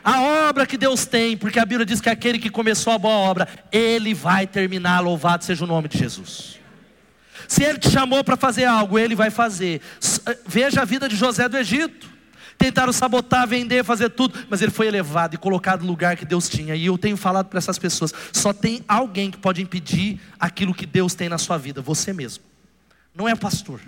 [0.04, 3.15] A obra que Deus tem, porque a Bíblia diz que aquele que começou a boa
[3.15, 6.60] obra, ele vai terminar, louvado seja o nome de Jesus.
[7.47, 9.82] Se ele te chamou para fazer algo, ele vai fazer.
[10.26, 12.12] Eh, veja a vida de José do Egito.
[12.58, 16.47] Tentaram sabotar, vender, fazer tudo, mas ele foi elevado e colocado no lugar que Deus
[16.47, 16.76] tinha.
[16.76, 20.86] E eu tenho falado para essas pessoas: só tem alguém que pode impedir aquilo que
[20.86, 22.43] Deus tem na sua vida, você mesmo.
[23.13, 23.80] Não é pastor.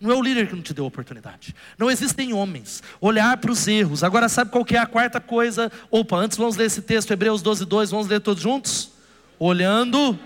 [0.00, 1.54] Não é o líder que não te deu oportunidade.
[1.76, 2.82] Não existem homens.
[3.00, 4.04] Olhar para os erros.
[4.04, 5.72] Agora, sabe qual que é a quarta coisa?
[5.90, 7.90] Opa, antes vamos ler esse texto, Hebreus 12, 2.
[7.90, 8.92] Vamos ler todos juntos?
[9.38, 10.16] Olhando.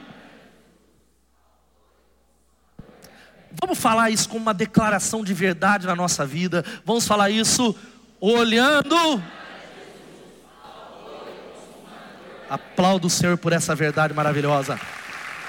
[3.60, 6.64] Vamos falar isso como uma declaração de verdade na nossa vida.
[6.84, 7.74] Vamos falar isso
[8.20, 9.22] olhando.
[12.50, 14.78] Aplaudo o Senhor por essa verdade maravilhosa.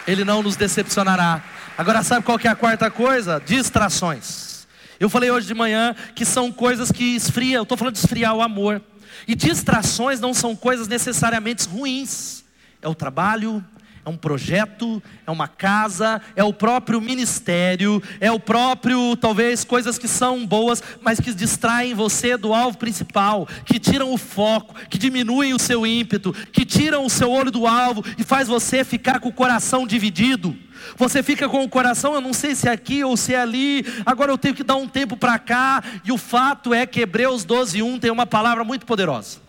[0.08, 1.44] Ele não nos decepcionará.
[1.76, 3.42] Agora sabe qual que é a quarta coisa?
[3.44, 4.68] Distrações.
[5.00, 8.36] Eu falei hoje de manhã que são coisas que esfriam, eu estou falando de esfriar
[8.36, 8.80] o amor.
[9.28, 12.44] E distrações não são coisas necessariamente ruins.
[12.80, 13.64] É o trabalho,
[14.06, 19.98] é um projeto, é uma casa, é o próprio ministério, é o próprio, talvez, coisas
[19.98, 25.00] que são boas, mas que distraem você do alvo principal, que tiram o foco, que
[25.00, 29.20] diminuem o seu ímpeto, que tiram o seu olho do alvo e faz você ficar
[29.20, 30.56] com o coração dividido.
[30.98, 33.86] Você fica com o coração, eu não sei se é aqui ou se é ali,
[34.06, 37.44] agora eu tenho que dar um tempo para cá, e o fato é que Hebreus
[37.44, 39.44] 12, 1 tem uma palavra muito poderosa.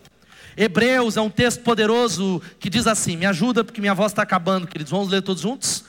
[0.57, 4.66] Hebreus é um texto poderoso que diz assim: me ajuda porque minha voz está acabando,
[4.66, 4.90] queridos.
[4.90, 5.85] Vamos ler todos juntos?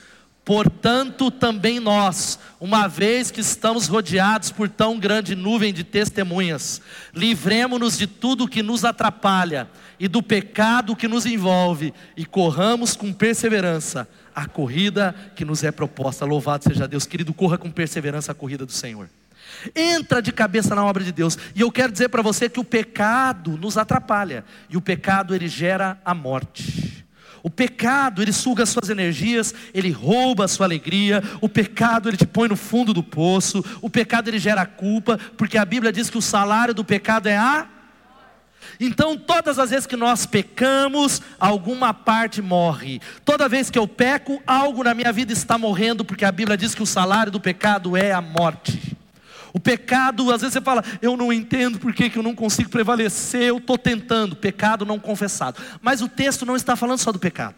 [0.46, 6.80] Portanto, também nós, uma vez que estamos rodeados por tão grande nuvem de testemunhas,
[7.16, 9.68] livremos-nos de tudo que nos atrapalha
[10.00, 15.72] e do pecado que nos envolve e corramos com perseverança a corrida que nos é
[15.72, 16.26] proposta.
[16.26, 19.10] Louvado seja Deus, querido, corra com perseverança a corrida do Senhor.
[19.76, 21.40] Entra de cabeça na obra de Deus.
[21.56, 24.46] E eu quero dizer para você que o pecado nos atrapalha.
[24.70, 27.05] E o pecado ele gera a morte.
[27.46, 31.22] O pecado, ele suga suas energias, ele rouba a sua alegria.
[31.40, 33.64] O pecado, ele te põe no fundo do poço.
[33.84, 37.38] O pecado, ele gera culpa, porque a Bíblia diz que o salário do pecado é
[37.38, 37.68] a
[38.80, 43.00] então, todas as vezes que nós pecamos, alguma parte morre.
[43.24, 46.74] Toda vez que eu peco, algo na minha vida está morrendo, porque a Bíblia diz
[46.74, 48.95] que o salário do pecado é a morte.
[49.56, 52.70] O pecado, às vezes você fala, eu não entendo por que, que eu não consigo
[52.70, 55.62] prevalecer, eu estou tentando, pecado não confessado.
[55.82, 57.56] Mas o texto não está falando só do pecado.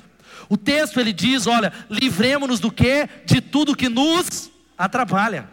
[0.47, 3.09] O texto ele diz: olha, livremos-nos do que?
[3.25, 5.49] De tudo que nos atrapalha.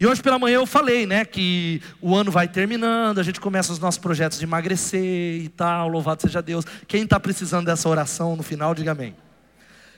[0.00, 3.70] E hoje pela manhã eu falei, né, que o ano vai terminando, a gente começa
[3.70, 6.64] os nossos projetos de emagrecer e tal, louvado seja Deus.
[6.88, 9.14] Quem está precisando dessa oração no final, diga amém.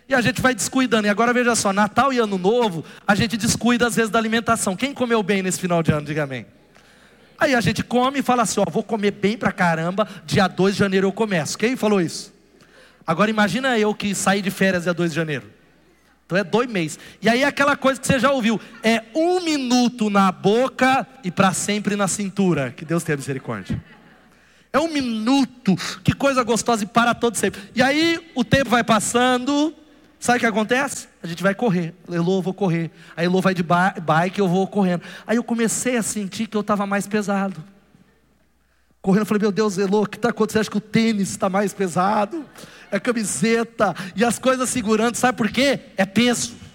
[0.08, 1.06] E a gente vai descuidando.
[1.06, 4.74] E agora veja só, Natal e Ano Novo, a gente descuida às vezes da alimentação.
[4.74, 6.46] Quem comeu bem nesse final de ano, diga amém.
[7.38, 10.74] Aí a gente come e fala assim, ó, vou comer bem pra caramba, dia 2
[10.74, 11.56] de janeiro eu começo.
[11.56, 12.34] Quem falou isso?
[13.06, 15.46] Agora imagina eu que saí de férias dia 2 de janeiro.
[16.26, 16.98] Então é dois meses.
[17.22, 21.54] E aí aquela coisa que você já ouviu, é um minuto na boca e para
[21.54, 22.70] sempre na cintura.
[22.76, 23.82] Que Deus tenha misericórdia.
[24.70, 27.62] É um minuto, que coisa gostosa e para todo sempre.
[27.74, 29.74] E aí o tempo vai passando,
[30.18, 31.08] Sabe o que acontece?
[31.22, 31.94] A gente vai correr.
[32.10, 32.90] Elô, eu vou correr.
[33.16, 35.02] Aí Elô vai de bike, eu vou correndo.
[35.26, 37.62] Aí eu comecei a sentir que eu estava mais pesado.
[39.00, 40.60] Correndo, eu falei, meu Deus, Elô, o que está acontecendo?
[40.60, 42.44] Acho que o tênis está mais pesado.
[42.90, 43.94] É a camiseta.
[44.16, 45.14] E as coisas segurando.
[45.14, 45.80] Sabe por quê?
[45.96, 46.67] É peso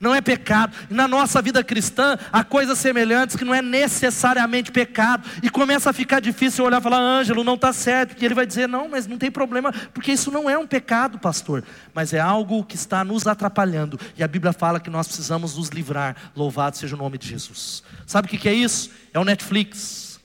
[0.00, 0.74] não é pecado.
[0.90, 5.28] E na nossa vida cristã, há coisas semelhantes que não é necessariamente pecado.
[5.42, 8.20] E começa a ficar difícil olhar e falar, Ângelo, não está certo.
[8.20, 11.18] E ele vai dizer, não, mas não tem problema, porque isso não é um pecado,
[11.18, 11.62] pastor.
[11.92, 14.00] Mas é algo que está nos atrapalhando.
[14.16, 16.16] E a Bíblia fala que nós precisamos nos livrar.
[16.34, 17.82] Louvado seja o nome de Jesus.
[18.06, 18.90] Sabe o que é isso?
[19.12, 20.18] É o Netflix.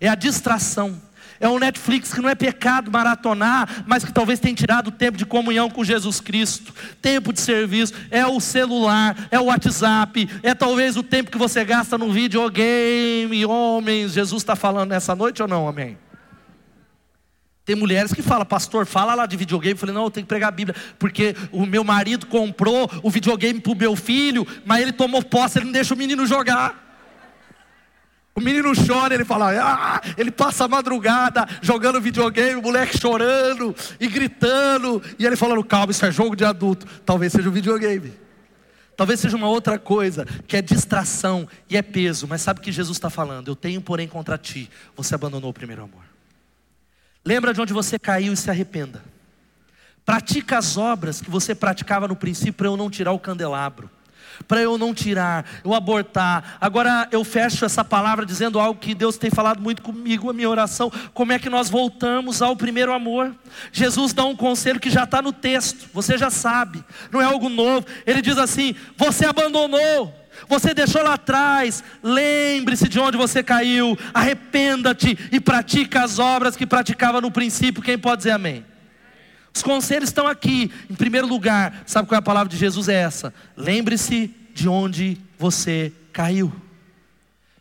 [0.00, 1.00] É a distração
[1.42, 5.26] é um Netflix que não é pecado maratonar, mas que talvez tenha tirado tempo de
[5.26, 10.96] comunhão com Jesus Cristo, tempo de serviço, é o celular, é o WhatsApp, é talvez
[10.96, 15.66] o tempo que você gasta no videogame, homens, Jesus está falando nessa noite ou não,
[15.66, 15.98] amém?
[17.64, 19.72] Tem mulheres que falam, pastor, fala lá de videogame.
[19.72, 23.10] Eu falei, não, eu tenho que pregar a Bíblia, porque o meu marido comprou o
[23.10, 26.91] videogame para o meu filho, mas ele tomou posse, ele não deixa o menino jogar.
[28.34, 30.00] O menino chora, ele fala, ah!
[30.16, 35.90] ele passa a madrugada jogando videogame, o moleque chorando e gritando, e ele falando, calma,
[35.90, 36.86] isso é jogo de adulto.
[37.04, 38.12] Talvez seja um videogame.
[38.96, 42.72] Talvez seja uma outra coisa, que é distração e é peso, mas sabe o que
[42.72, 43.48] Jesus está falando?
[43.48, 46.04] Eu tenho, porém, contra ti, você abandonou o primeiro amor.
[47.24, 49.02] Lembra de onde você caiu e se arrependa.
[50.04, 53.90] Pratica as obras que você praticava no princípio para eu não tirar o candelabro
[54.46, 56.56] para eu não tirar, eu abortar.
[56.60, 60.48] Agora eu fecho essa palavra dizendo algo que Deus tem falado muito comigo, a minha
[60.48, 60.90] oração.
[61.14, 63.34] Como é que nós voltamos ao primeiro amor?
[63.72, 67.48] Jesus dá um conselho que já está no texto, você já sabe, não é algo
[67.48, 67.86] novo.
[68.06, 70.22] Ele diz assim: Você abandonou.
[70.48, 76.66] Você deixou lá atrás, lembre-se de onde você caiu, arrependa-te e pratica as obras que
[76.66, 77.82] praticava no princípio.
[77.82, 78.64] Quem pode dizer amém?
[79.54, 80.70] Os conselhos estão aqui.
[80.90, 82.88] Em primeiro lugar, sabe qual é a palavra de Jesus?
[82.88, 86.52] É essa: lembre-se de onde você caiu.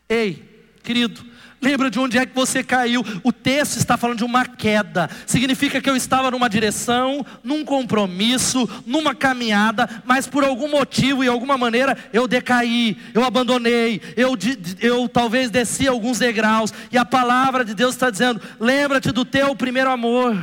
[0.08, 0.44] Ei,
[0.84, 1.26] querido,
[1.62, 3.06] Lembra de onde é que você caiu?
[3.24, 5.08] O texto está falando de uma queda.
[5.28, 11.28] Significa que eu estava numa direção, num compromisso, numa caminhada, mas por algum motivo e
[11.28, 14.36] alguma maneira eu decaí, eu abandonei, eu,
[14.80, 16.74] eu talvez desci alguns degraus.
[16.92, 20.36] E a palavra de Deus está dizendo: lembra-te do teu primeiro amor.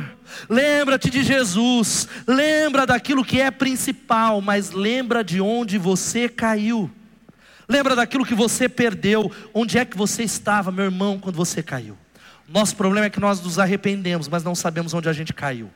[0.49, 6.89] Lembra-te de Jesus, lembra daquilo que é principal, mas lembra de onde você caiu.
[7.67, 11.97] Lembra daquilo que você perdeu, onde é que você estava, meu irmão, quando você caiu.
[12.47, 15.69] Nosso problema é que nós nos arrependemos, mas não sabemos onde a gente caiu.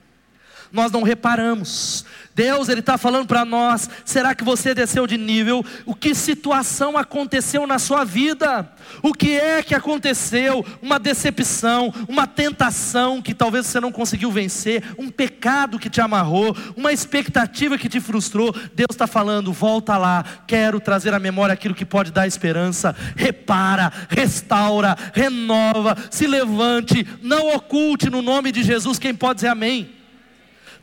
[0.74, 2.04] Nós não reparamos.
[2.34, 5.64] Deus, Ele está falando para nós: será que você desceu de nível?
[5.86, 8.68] O que situação aconteceu na sua vida?
[9.04, 10.66] O que é que aconteceu?
[10.82, 16.58] Uma decepção, uma tentação que talvez você não conseguiu vencer, um pecado que te amarrou,
[16.76, 18.52] uma expectativa que te frustrou.
[18.74, 22.96] Deus está falando: volta lá, quero trazer à memória aquilo que pode dar esperança.
[23.16, 28.98] Repara, restaura, renova, se levante, não oculte no nome de Jesus.
[28.98, 30.03] Quem pode dizer amém?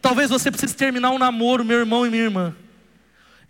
[0.01, 2.55] Talvez você precise terminar um namoro, meu irmão e minha irmã.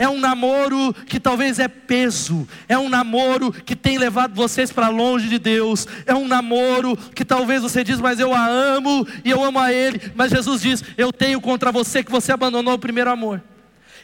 [0.00, 4.88] É um namoro que talvez é peso, é um namoro que tem levado vocês para
[4.88, 9.30] longe de Deus, é um namoro que talvez você diz, mas eu a amo e
[9.30, 12.78] eu amo a Ele, mas Jesus diz, eu tenho contra você que você abandonou o
[12.78, 13.42] primeiro amor,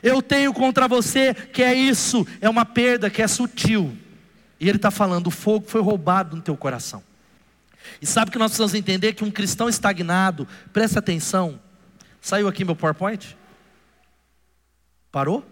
[0.02, 3.96] eu tenho contra você que é isso, é uma perda que é sutil,
[4.60, 7.02] e Ele está falando, o fogo foi roubado no teu coração,
[8.02, 9.14] e sabe que nós precisamos entender?
[9.14, 11.58] Que um cristão estagnado, presta atenção,
[12.26, 13.36] Saiu aqui meu PowerPoint?
[15.12, 15.46] Parou?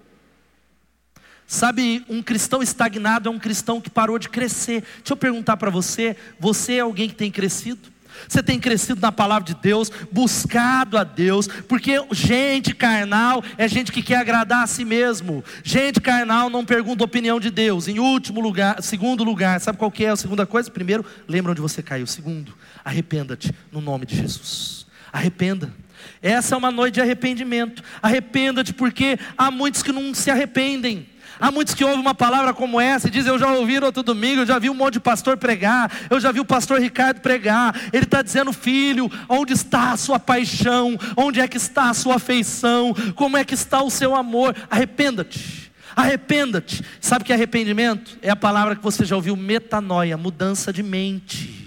[1.47, 4.81] Sabe, um cristão estagnado é um cristão que parou de crescer.
[4.97, 7.93] Deixa eu perguntar para você: você é alguém que tem crescido?
[8.29, 13.93] Você tem crescido na palavra de Deus, buscado a Deus, porque gente carnal é gente
[13.93, 15.45] que quer agradar a si mesmo.
[15.63, 17.87] Gente carnal não pergunta a opinião de Deus.
[17.87, 20.73] Em último lugar, segundo lugar, sabe qual que é a segunda coisa?
[20.73, 22.09] Primeiro, lembra onde você caiu.
[22.09, 22.53] Segundo,
[22.85, 24.89] arrependa-te no nome de Jesus.
[25.13, 25.84] Arrependa.
[26.23, 27.83] Essa é uma noite de arrependimento.
[28.03, 31.09] Arrependa-te, porque há muitos que não se arrependem.
[31.41, 34.43] Há muitos que ouvem uma palavra como essa e dizem: Eu já ouvi outro domingo,
[34.43, 37.75] eu já vi um monte de pastor pregar, eu já vi o pastor Ricardo pregar.
[37.93, 40.97] Ele está dizendo: Filho, onde está a sua paixão?
[41.17, 42.95] Onde é que está a sua afeição?
[43.15, 44.55] Como é que está o seu amor?
[44.71, 45.73] Arrependa-te.
[45.97, 46.83] Arrependa-te.
[47.01, 49.37] Sabe que arrependimento é a palavra que você já ouviu?
[49.37, 51.64] Metanoia, mudança de mente.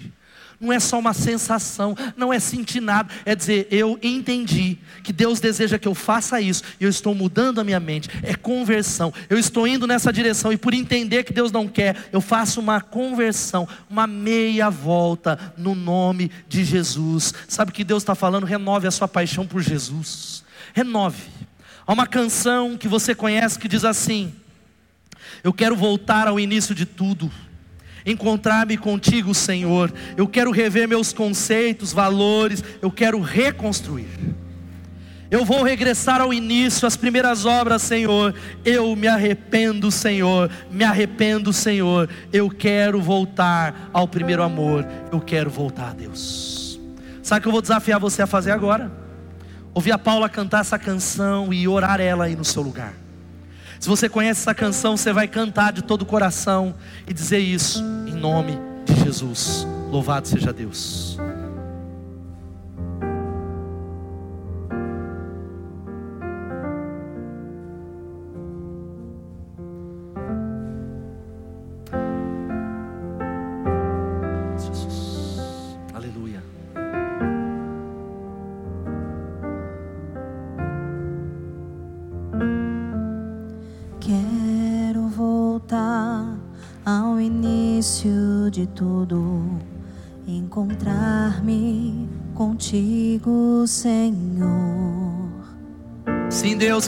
[0.60, 5.40] Não é só uma sensação, não é sentir nada, é dizer, eu entendi que Deus
[5.40, 9.38] deseja que eu faça isso, e eu estou mudando a minha mente, é conversão, eu
[9.38, 13.68] estou indo nessa direção, e por entender que Deus não quer, eu faço uma conversão,
[13.88, 17.36] uma meia volta no nome de Jesus.
[17.48, 18.46] Sabe o que Deus está falando?
[18.46, 20.44] Renove a sua paixão por Jesus,
[20.74, 21.22] renove.
[21.86, 24.34] Há uma canção que você conhece que diz assim:
[25.44, 27.32] Eu quero voltar ao início de tudo
[28.08, 29.94] encontrar-me contigo, Senhor.
[30.16, 34.08] Eu quero rever meus conceitos, valores, eu quero reconstruir.
[35.30, 38.34] Eu vou regressar ao início, às primeiras obras, Senhor.
[38.64, 40.50] Eu me arrependo, Senhor.
[40.72, 42.10] Me arrependo, Senhor.
[42.32, 44.88] Eu quero voltar ao primeiro amor.
[45.12, 46.80] Eu quero voltar a Deus.
[47.22, 48.90] Sabe o que eu vou desafiar você a fazer agora?
[49.74, 52.94] Ouvir a Paula cantar essa canção e orar ela aí no seu lugar.
[53.80, 56.74] Se você conhece essa canção, você vai cantar de todo o coração
[57.08, 59.68] e dizer isso em nome de Jesus.
[59.90, 61.18] Louvado seja Deus.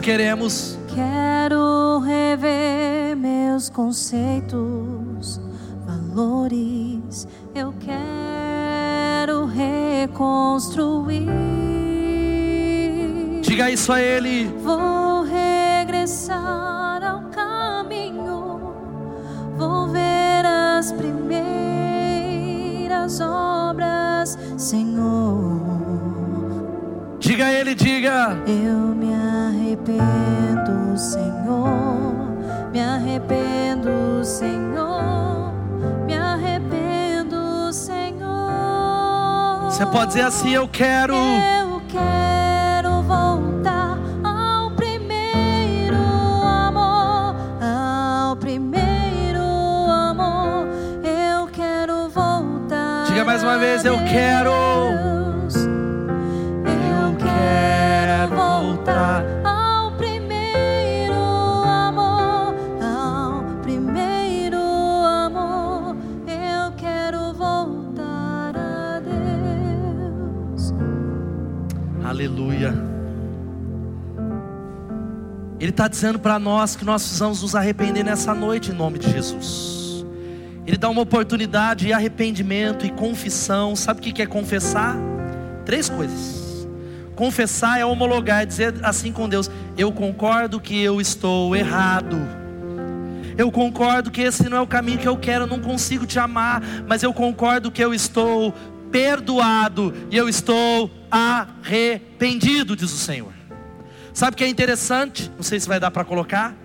[0.10, 0.76] Queremos.
[0.96, 5.40] Quero rever meus conceitos,
[5.86, 7.28] valores.
[7.54, 11.30] Eu quero reconstruir.
[13.42, 14.46] Diga isso a Ele.
[14.64, 18.74] Vou regressar ao caminho.
[19.58, 21.30] Vou ver as primeiras
[23.22, 25.62] obras, Senhor.
[27.20, 28.36] Diga a Ele, diga.
[28.48, 28.89] Eu
[29.98, 32.72] arrependo, Senhor.
[32.72, 35.54] Me arrependo, Senhor.
[36.06, 38.10] Me arrependo, Senhor.
[39.70, 41.16] Você pode dizer assim: Eu quero.
[41.16, 45.98] Eu quero voltar ao primeiro
[46.44, 47.36] amor.
[47.62, 50.68] Ao primeiro amor.
[51.04, 53.06] Eu quero voltar.
[53.08, 54.69] Diga mais uma vez: Eu quero.
[75.80, 80.06] Está dizendo para nós que nós precisamos nos arrepender nessa noite em nome de Jesus.
[80.68, 83.78] Ele dá uma oportunidade de arrependimento e confissão.
[83.78, 84.98] Sabe o que é confessar?
[85.66, 86.68] Três coisas.
[87.16, 92.18] Confessar é homologar, é dizer assim com Deus: Eu concordo que eu estou errado.
[93.38, 96.20] Eu concordo que esse não é o caminho que eu quero, eu não consigo te
[96.20, 98.54] amar, mas eu concordo que eu estou
[98.92, 103.40] perdoado e eu estou arrependido, diz o Senhor.
[104.14, 105.32] Sabe o que é interessante?
[105.36, 106.56] Não sei se vai dar para colocar.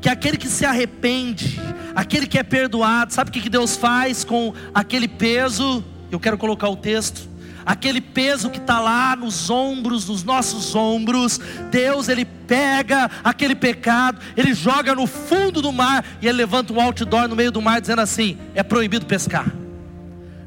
[0.00, 1.60] Que aquele que se arrepende,
[1.94, 5.84] aquele que é perdoado, sabe o que Deus faz com aquele peso?
[6.10, 7.28] Eu quero colocar o texto.
[7.64, 14.20] Aquele peso que está lá nos ombros, nos nossos ombros, Deus ele pega aquele pecado,
[14.36, 17.80] ele joga no fundo do mar e ele levanta um outdoor no meio do mar
[17.80, 19.65] dizendo assim: é proibido pescar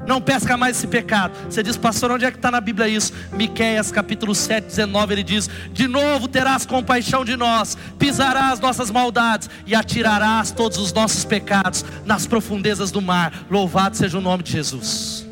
[0.06, 1.32] não pesca mais esse pecado.
[1.48, 3.12] Você diz, pastor, onde é que está na Bíblia isso?
[3.32, 9.48] Miqueias capítulo 7, 19, ele diz: De novo terás compaixão de nós, pisarás nossas maldades
[9.66, 13.32] e atirarás todos os nossos pecados nas profundezas do mar.
[13.50, 15.26] Louvado seja o nome de Jesus.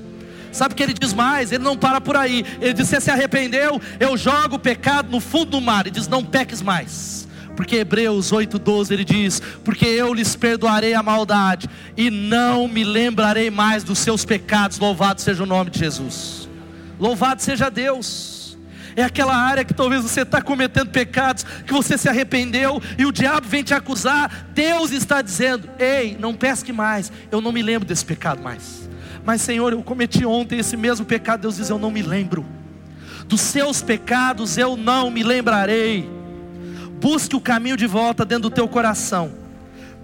[0.53, 1.53] Sabe o que ele diz mais?
[1.53, 2.45] Ele não para por aí.
[2.61, 3.81] Ele diz: Você se arrependeu?
[4.01, 5.87] Eu jogo o pecado no fundo do mar.
[5.87, 7.28] Ele diz: Não peques mais.
[7.59, 13.50] Porque Hebreus 8,12 ele diz: Porque eu lhes perdoarei a maldade, e não me lembrarei
[13.50, 14.78] mais dos seus pecados.
[14.78, 16.48] Louvado seja o nome de Jesus.
[17.00, 18.56] Louvado seja Deus.
[18.94, 23.11] É aquela área que talvez você está cometendo pecados, que você se arrependeu e o
[23.11, 24.50] diabo vem te acusar.
[24.54, 28.88] Deus está dizendo: Ei, não pesque mais, eu não me lembro desse pecado mais.
[29.24, 31.40] Mas Senhor, eu cometi ontem esse mesmo pecado.
[31.40, 32.46] Deus diz: Eu não me lembro.
[33.26, 36.18] Dos seus pecados eu não me lembrarei.
[37.01, 39.32] Busque o caminho de volta dentro do teu coração.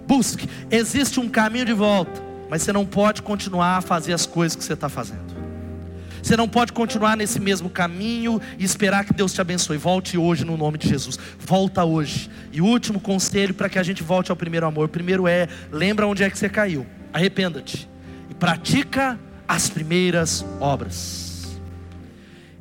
[0.07, 0.47] Busque.
[0.69, 4.63] Existe um caminho de volta, mas você não pode continuar a fazer as coisas que
[4.63, 5.35] você está fazendo.
[6.25, 9.77] Você não pode continuar nesse mesmo caminho e esperar que Deus te abençoe.
[9.77, 11.19] Volte hoje no nome de Jesus.
[11.37, 12.31] Volta hoje.
[12.51, 14.89] E último conselho para que a gente volte ao primeiro amor.
[14.89, 16.83] primeiro é: lembra onde é que você caiu.
[17.13, 17.87] Arrependa-te.
[18.27, 21.24] E pratica as primeiras obras.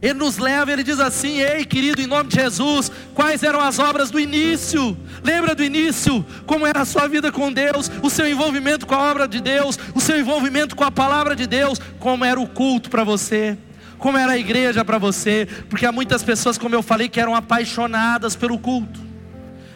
[0.05, 3.79] Ele nos leva, ele diz assim: Ei, querido, em nome de Jesus, quais eram as
[3.79, 4.95] obras do início?
[5.23, 6.23] Lembra do início?
[6.45, 9.79] Como era a sua vida com Deus, o seu envolvimento com a obra de Deus,
[9.95, 13.57] o seu envolvimento com a palavra de Deus, como era o culto para você?
[13.97, 15.49] Como era a igreja para você?
[15.71, 19.01] Porque há muitas pessoas, como eu falei, que eram apaixonadas pelo culto,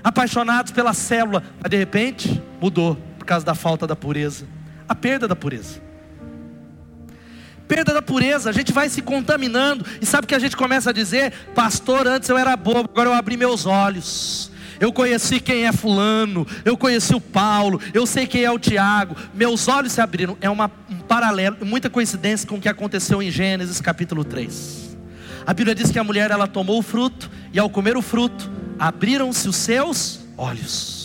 [0.04, 4.46] apaixonados pela célula, mas de repente mudou por causa da falta da pureza,
[4.86, 5.87] a perda da pureza
[7.68, 10.90] perda da pureza, a gente vai se contaminando, e sabe o que a gente começa
[10.90, 11.32] a dizer?
[11.54, 14.50] Pastor, antes eu era bobo, agora eu abri meus olhos.
[14.80, 19.16] Eu conheci quem é Fulano, eu conheci o Paulo, eu sei quem é o Tiago,
[19.34, 20.36] meus olhos se abriram.
[20.40, 24.96] É uma, um paralelo, muita coincidência com o que aconteceu em Gênesis capítulo 3.
[25.44, 28.50] A Bíblia diz que a mulher ela tomou o fruto, e ao comer o fruto,
[28.78, 30.97] abriram-se os seus olhos.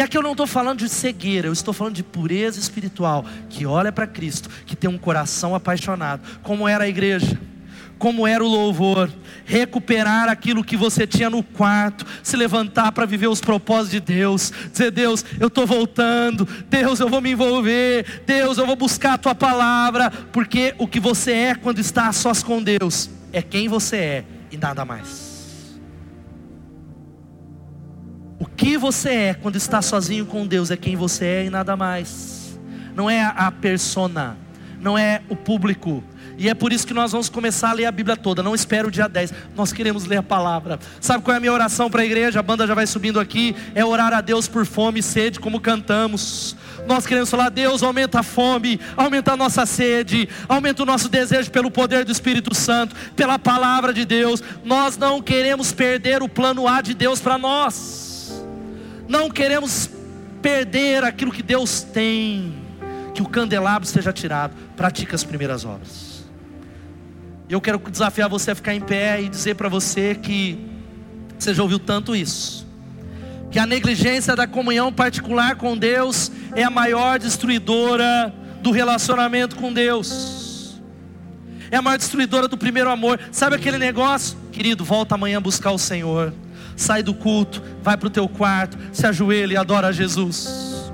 [0.00, 3.66] E aqui eu não estou falando de cegueira, eu estou falando de pureza espiritual, que
[3.66, 7.38] olha para Cristo, que tem um coração apaixonado, como era a igreja,
[7.98, 9.12] como era o louvor,
[9.44, 14.50] recuperar aquilo que você tinha no quarto, se levantar para viver os propósitos de Deus,
[14.72, 19.18] dizer: Deus, eu estou voltando, Deus, eu vou me envolver, Deus, eu vou buscar a
[19.18, 23.68] tua palavra, porque o que você é quando está a sós com Deus é quem
[23.68, 25.29] você é e nada mais.
[28.60, 31.78] O que você é quando está sozinho com Deus é quem você é e nada
[31.78, 32.58] mais.
[32.94, 34.36] Não é a persona,
[34.78, 36.04] não é o público.
[36.36, 38.42] E é por isso que nós vamos começar a ler a Bíblia toda.
[38.42, 39.32] Não espero o dia 10.
[39.56, 40.78] Nós queremos ler a palavra.
[41.00, 42.40] Sabe qual é a minha oração para a igreja?
[42.40, 43.56] A banda já vai subindo aqui.
[43.74, 46.54] É orar a Deus por fome e sede, como cantamos.
[46.86, 51.50] Nós queremos falar, Deus, aumenta a fome, aumenta a nossa sede, aumenta o nosso desejo
[51.50, 54.42] pelo poder do Espírito Santo, pela palavra de Deus.
[54.62, 58.09] Nós não queremos perder o plano A de Deus para nós
[59.10, 59.90] não queremos
[60.40, 62.54] perder aquilo que Deus tem,
[63.12, 66.24] que o candelabro seja tirado, pratique as primeiras obras.
[67.48, 70.64] Eu quero desafiar você a ficar em pé e dizer para você que
[71.36, 72.64] você já ouviu tanto isso,
[73.50, 78.32] que a negligência da comunhão particular com Deus é a maior destruidora
[78.62, 80.78] do relacionamento com Deus.
[81.68, 83.18] É a maior destruidora do primeiro amor.
[83.32, 84.38] Sabe aquele negócio?
[84.52, 86.32] Querido, volta amanhã buscar o Senhor
[86.80, 90.90] sai do culto, vai para o teu quarto, se ajoelha e adora a Jesus.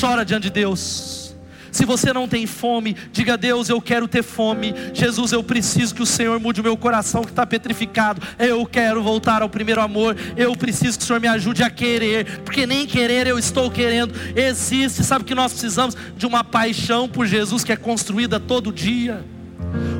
[0.00, 1.34] Chora diante de Deus.
[1.72, 4.74] Se você não tem fome, diga a Deus: Eu quero ter fome.
[4.94, 8.22] Jesus, eu preciso que o Senhor mude o meu coração que está petrificado.
[8.38, 10.16] Eu quero voltar ao primeiro amor.
[10.36, 14.14] Eu preciso que o Senhor me ajude a querer, porque nem querer eu estou querendo.
[14.34, 19.22] Existe, sabe que nós precisamos de uma paixão por Jesus que é construída todo dia.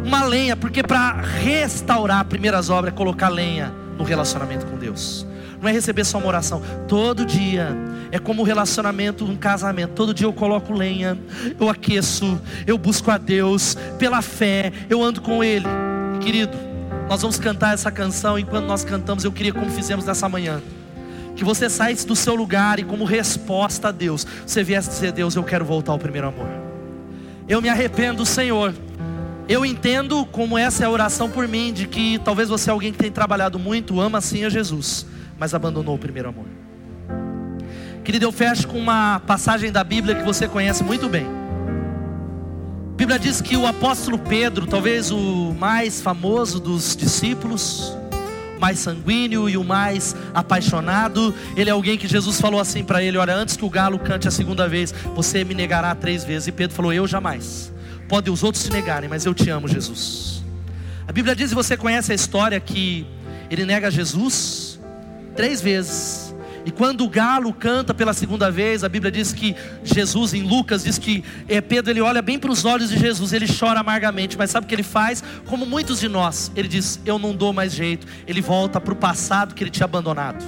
[0.03, 5.27] Uma lenha, porque para restaurar primeiras obras é colocar lenha no relacionamento com Deus.
[5.61, 6.63] Não é receber só uma oração.
[6.87, 7.77] Todo dia
[8.13, 9.93] é como um relacionamento, um casamento.
[9.95, 11.19] Todo dia eu coloco lenha,
[11.59, 15.67] eu aqueço, eu busco a Deus pela fé, eu ando com Ele.
[16.21, 16.57] Querido,
[17.09, 18.39] nós vamos cantar essa canção.
[18.39, 20.61] Enquanto nós cantamos, eu queria, como fizemos nessa manhã,
[21.35, 25.37] que você saísse do seu lugar e, como resposta a Deus, você viesse dizer: Deus,
[25.37, 26.49] eu quero voltar ao primeiro amor.
[27.49, 28.75] Eu me arrependo, Senhor.
[29.49, 32.91] Eu entendo como essa é a oração por mim, de que talvez você é alguém
[32.91, 35.07] que tem trabalhado muito, ama sim a Jesus,
[35.39, 36.47] mas abandonou o primeiro amor.
[38.03, 41.27] Querido, eu fecho com uma passagem da Bíblia que você conhece muito bem.
[42.93, 47.97] A Bíblia diz que o apóstolo Pedro, talvez o mais famoso dos discípulos,
[48.59, 53.17] mais sanguíneo e o mais apaixonado, ele é alguém que Jesus falou assim para ele:
[53.17, 56.49] Olha, antes que o galo cante a segunda vez, você me negará três vezes.
[56.49, 57.76] E Pedro falou: Eu jamais.
[58.09, 60.43] Podem os outros te negarem, mas eu te amo, Jesus.
[61.09, 63.07] A Bíblia diz, e você conhece a história, que
[63.51, 64.81] ele nega Jesus
[65.35, 66.35] três vezes.
[66.65, 69.55] E quando o galo canta pela segunda vez, a Bíblia diz que
[69.85, 73.33] Jesus, em Lucas, diz que é, Pedro ele olha bem para os olhos de Jesus,
[73.33, 75.23] ele chora amargamente, mas sabe o que ele faz?
[75.45, 78.05] Como muitos de nós, ele diz: Eu não dou mais jeito.
[78.27, 80.45] Ele volta para o passado que ele tinha abandonado.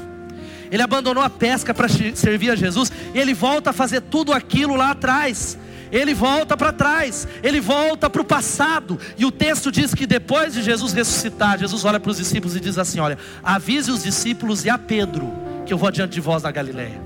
[0.73, 4.75] Ele abandonou a pesca para servir a Jesus, e ele volta a fazer tudo aquilo
[4.75, 5.57] lá atrás
[5.91, 8.99] ele volta para trás, ele volta para o passado.
[9.17, 12.61] E o texto diz que depois de Jesus ressuscitar, Jesus olha para os discípulos e
[12.61, 15.33] diz assim: Olha, avise os discípulos e a Pedro
[15.69, 17.01] que eu vou adiante de vós na Galileia.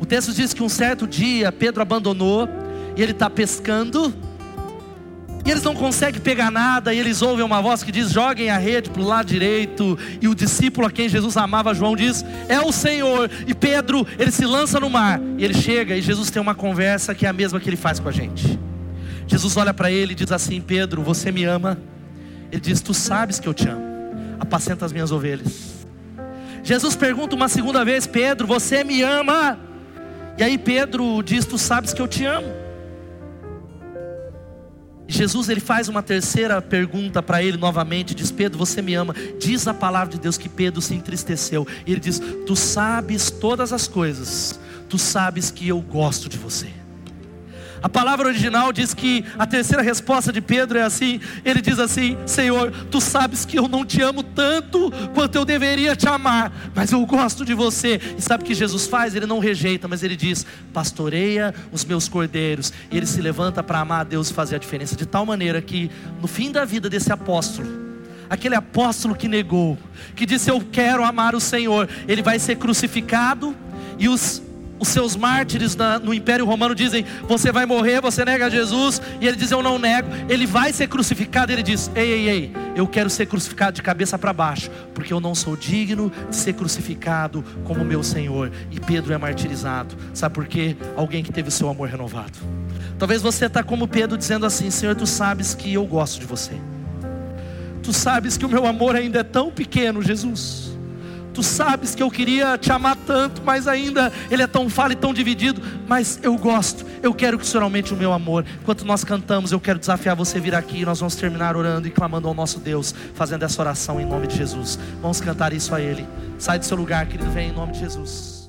[0.00, 2.48] O texto diz que um certo dia Pedro abandonou
[2.96, 4.12] e ele está pescando.
[5.44, 8.58] E eles não conseguem pegar nada, e eles ouvem uma voz que diz: joguem a
[8.58, 9.98] rede para o lado direito.
[10.20, 13.28] E o discípulo a quem Jesus amava, João, diz: é o Senhor.
[13.46, 15.20] E Pedro, ele se lança no mar.
[15.36, 17.98] E ele chega, e Jesus tem uma conversa que é a mesma que ele faz
[17.98, 18.58] com a gente.
[19.26, 21.78] Jesus olha para ele e diz assim: Pedro, você me ama?
[22.52, 23.82] Ele diz: Tu sabes que eu te amo.
[24.38, 25.84] Apacenta as minhas ovelhas.
[26.62, 29.58] Jesus pergunta uma segunda vez: Pedro, você me ama?
[30.38, 32.61] E aí Pedro diz: Tu sabes que eu te amo.
[35.08, 39.14] Jesus ele faz uma terceira pergunta para ele novamente, diz: Pedro, você me ama?
[39.38, 41.66] Diz a palavra de Deus que Pedro se entristeceu.
[41.86, 46.81] Ele diz: Tu sabes todas as coisas, tu sabes que eu gosto de você.
[47.82, 52.16] A palavra original diz que a terceira resposta de Pedro é assim: ele diz assim,
[52.24, 56.92] Senhor, tu sabes que eu não te amo tanto quanto eu deveria te amar, mas
[56.92, 58.00] eu gosto de você.
[58.16, 59.14] E sabe o que Jesus faz?
[59.16, 62.72] Ele não rejeita, mas ele diz: pastoreia os meus cordeiros.
[62.90, 65.60] E ele se levanta para amar a Deus e fazer a diferença, de tal maneira
[65.60, 67.68] que no fim da vida desse apóstolo,
[68.30, 69.76] aquele apóstolo que negou,
[70.14, 73.56] que disse eu quero amar o Senhor, ele vai ser crucificado
[73.98, 74.40] e os
[74.82, 79.00] os seus mártires na, no Império Romano dizem: Você vai morrer, você nega Jesus.
[79.20, 80.08] E ele diz: Eu não nego.
[80.28, 81.52] Ele vai ser crucificado.
[81.52, 85.20] Ele diz: Ei, ei, ei, eu quero ser crucificado de cabeça para baixo, porque eu
[85.20, 88.50] não sou digno de ser crucificado como meu Senhor.
[88.72, 89.94] E Pedro é martirizado.
[90.12, 90.76] Sabe por quê?
[90.96, 92.36] Alguém que teve o seu amor renovado.
[92.98, 96.54] Talvez você está como Pedro dizendo assim: Senhor, tu sabes que eu gosto de você.
[97.84, 100.71] Tu sabes que o meu amor ainda é tão pequeno, Jesus
[101.34, 104.96] Tu sabes que eu queria te amar tanto, mas ainda ele é tão falho e
[104.96, 105.62] tão dividido.
[105.88, 108.44] Mas eu gosto, eu quero que o Senhor aumente o meu amor.
[108.60, 110.80] Enquanto nós cantamos, eu quero desafiar você a vir aqui.
[110.80, 114.26] E nós vamos terminar orando e clamando ao nosso Deus, fazendo essa oração em nome
[114.26, 114.78] de Jesus.
[115.00, 116.06] Vamos cantar isso a Ele.
[116.38, 118.41] Sai do seu lugar, querido, vem em nome de Jesus.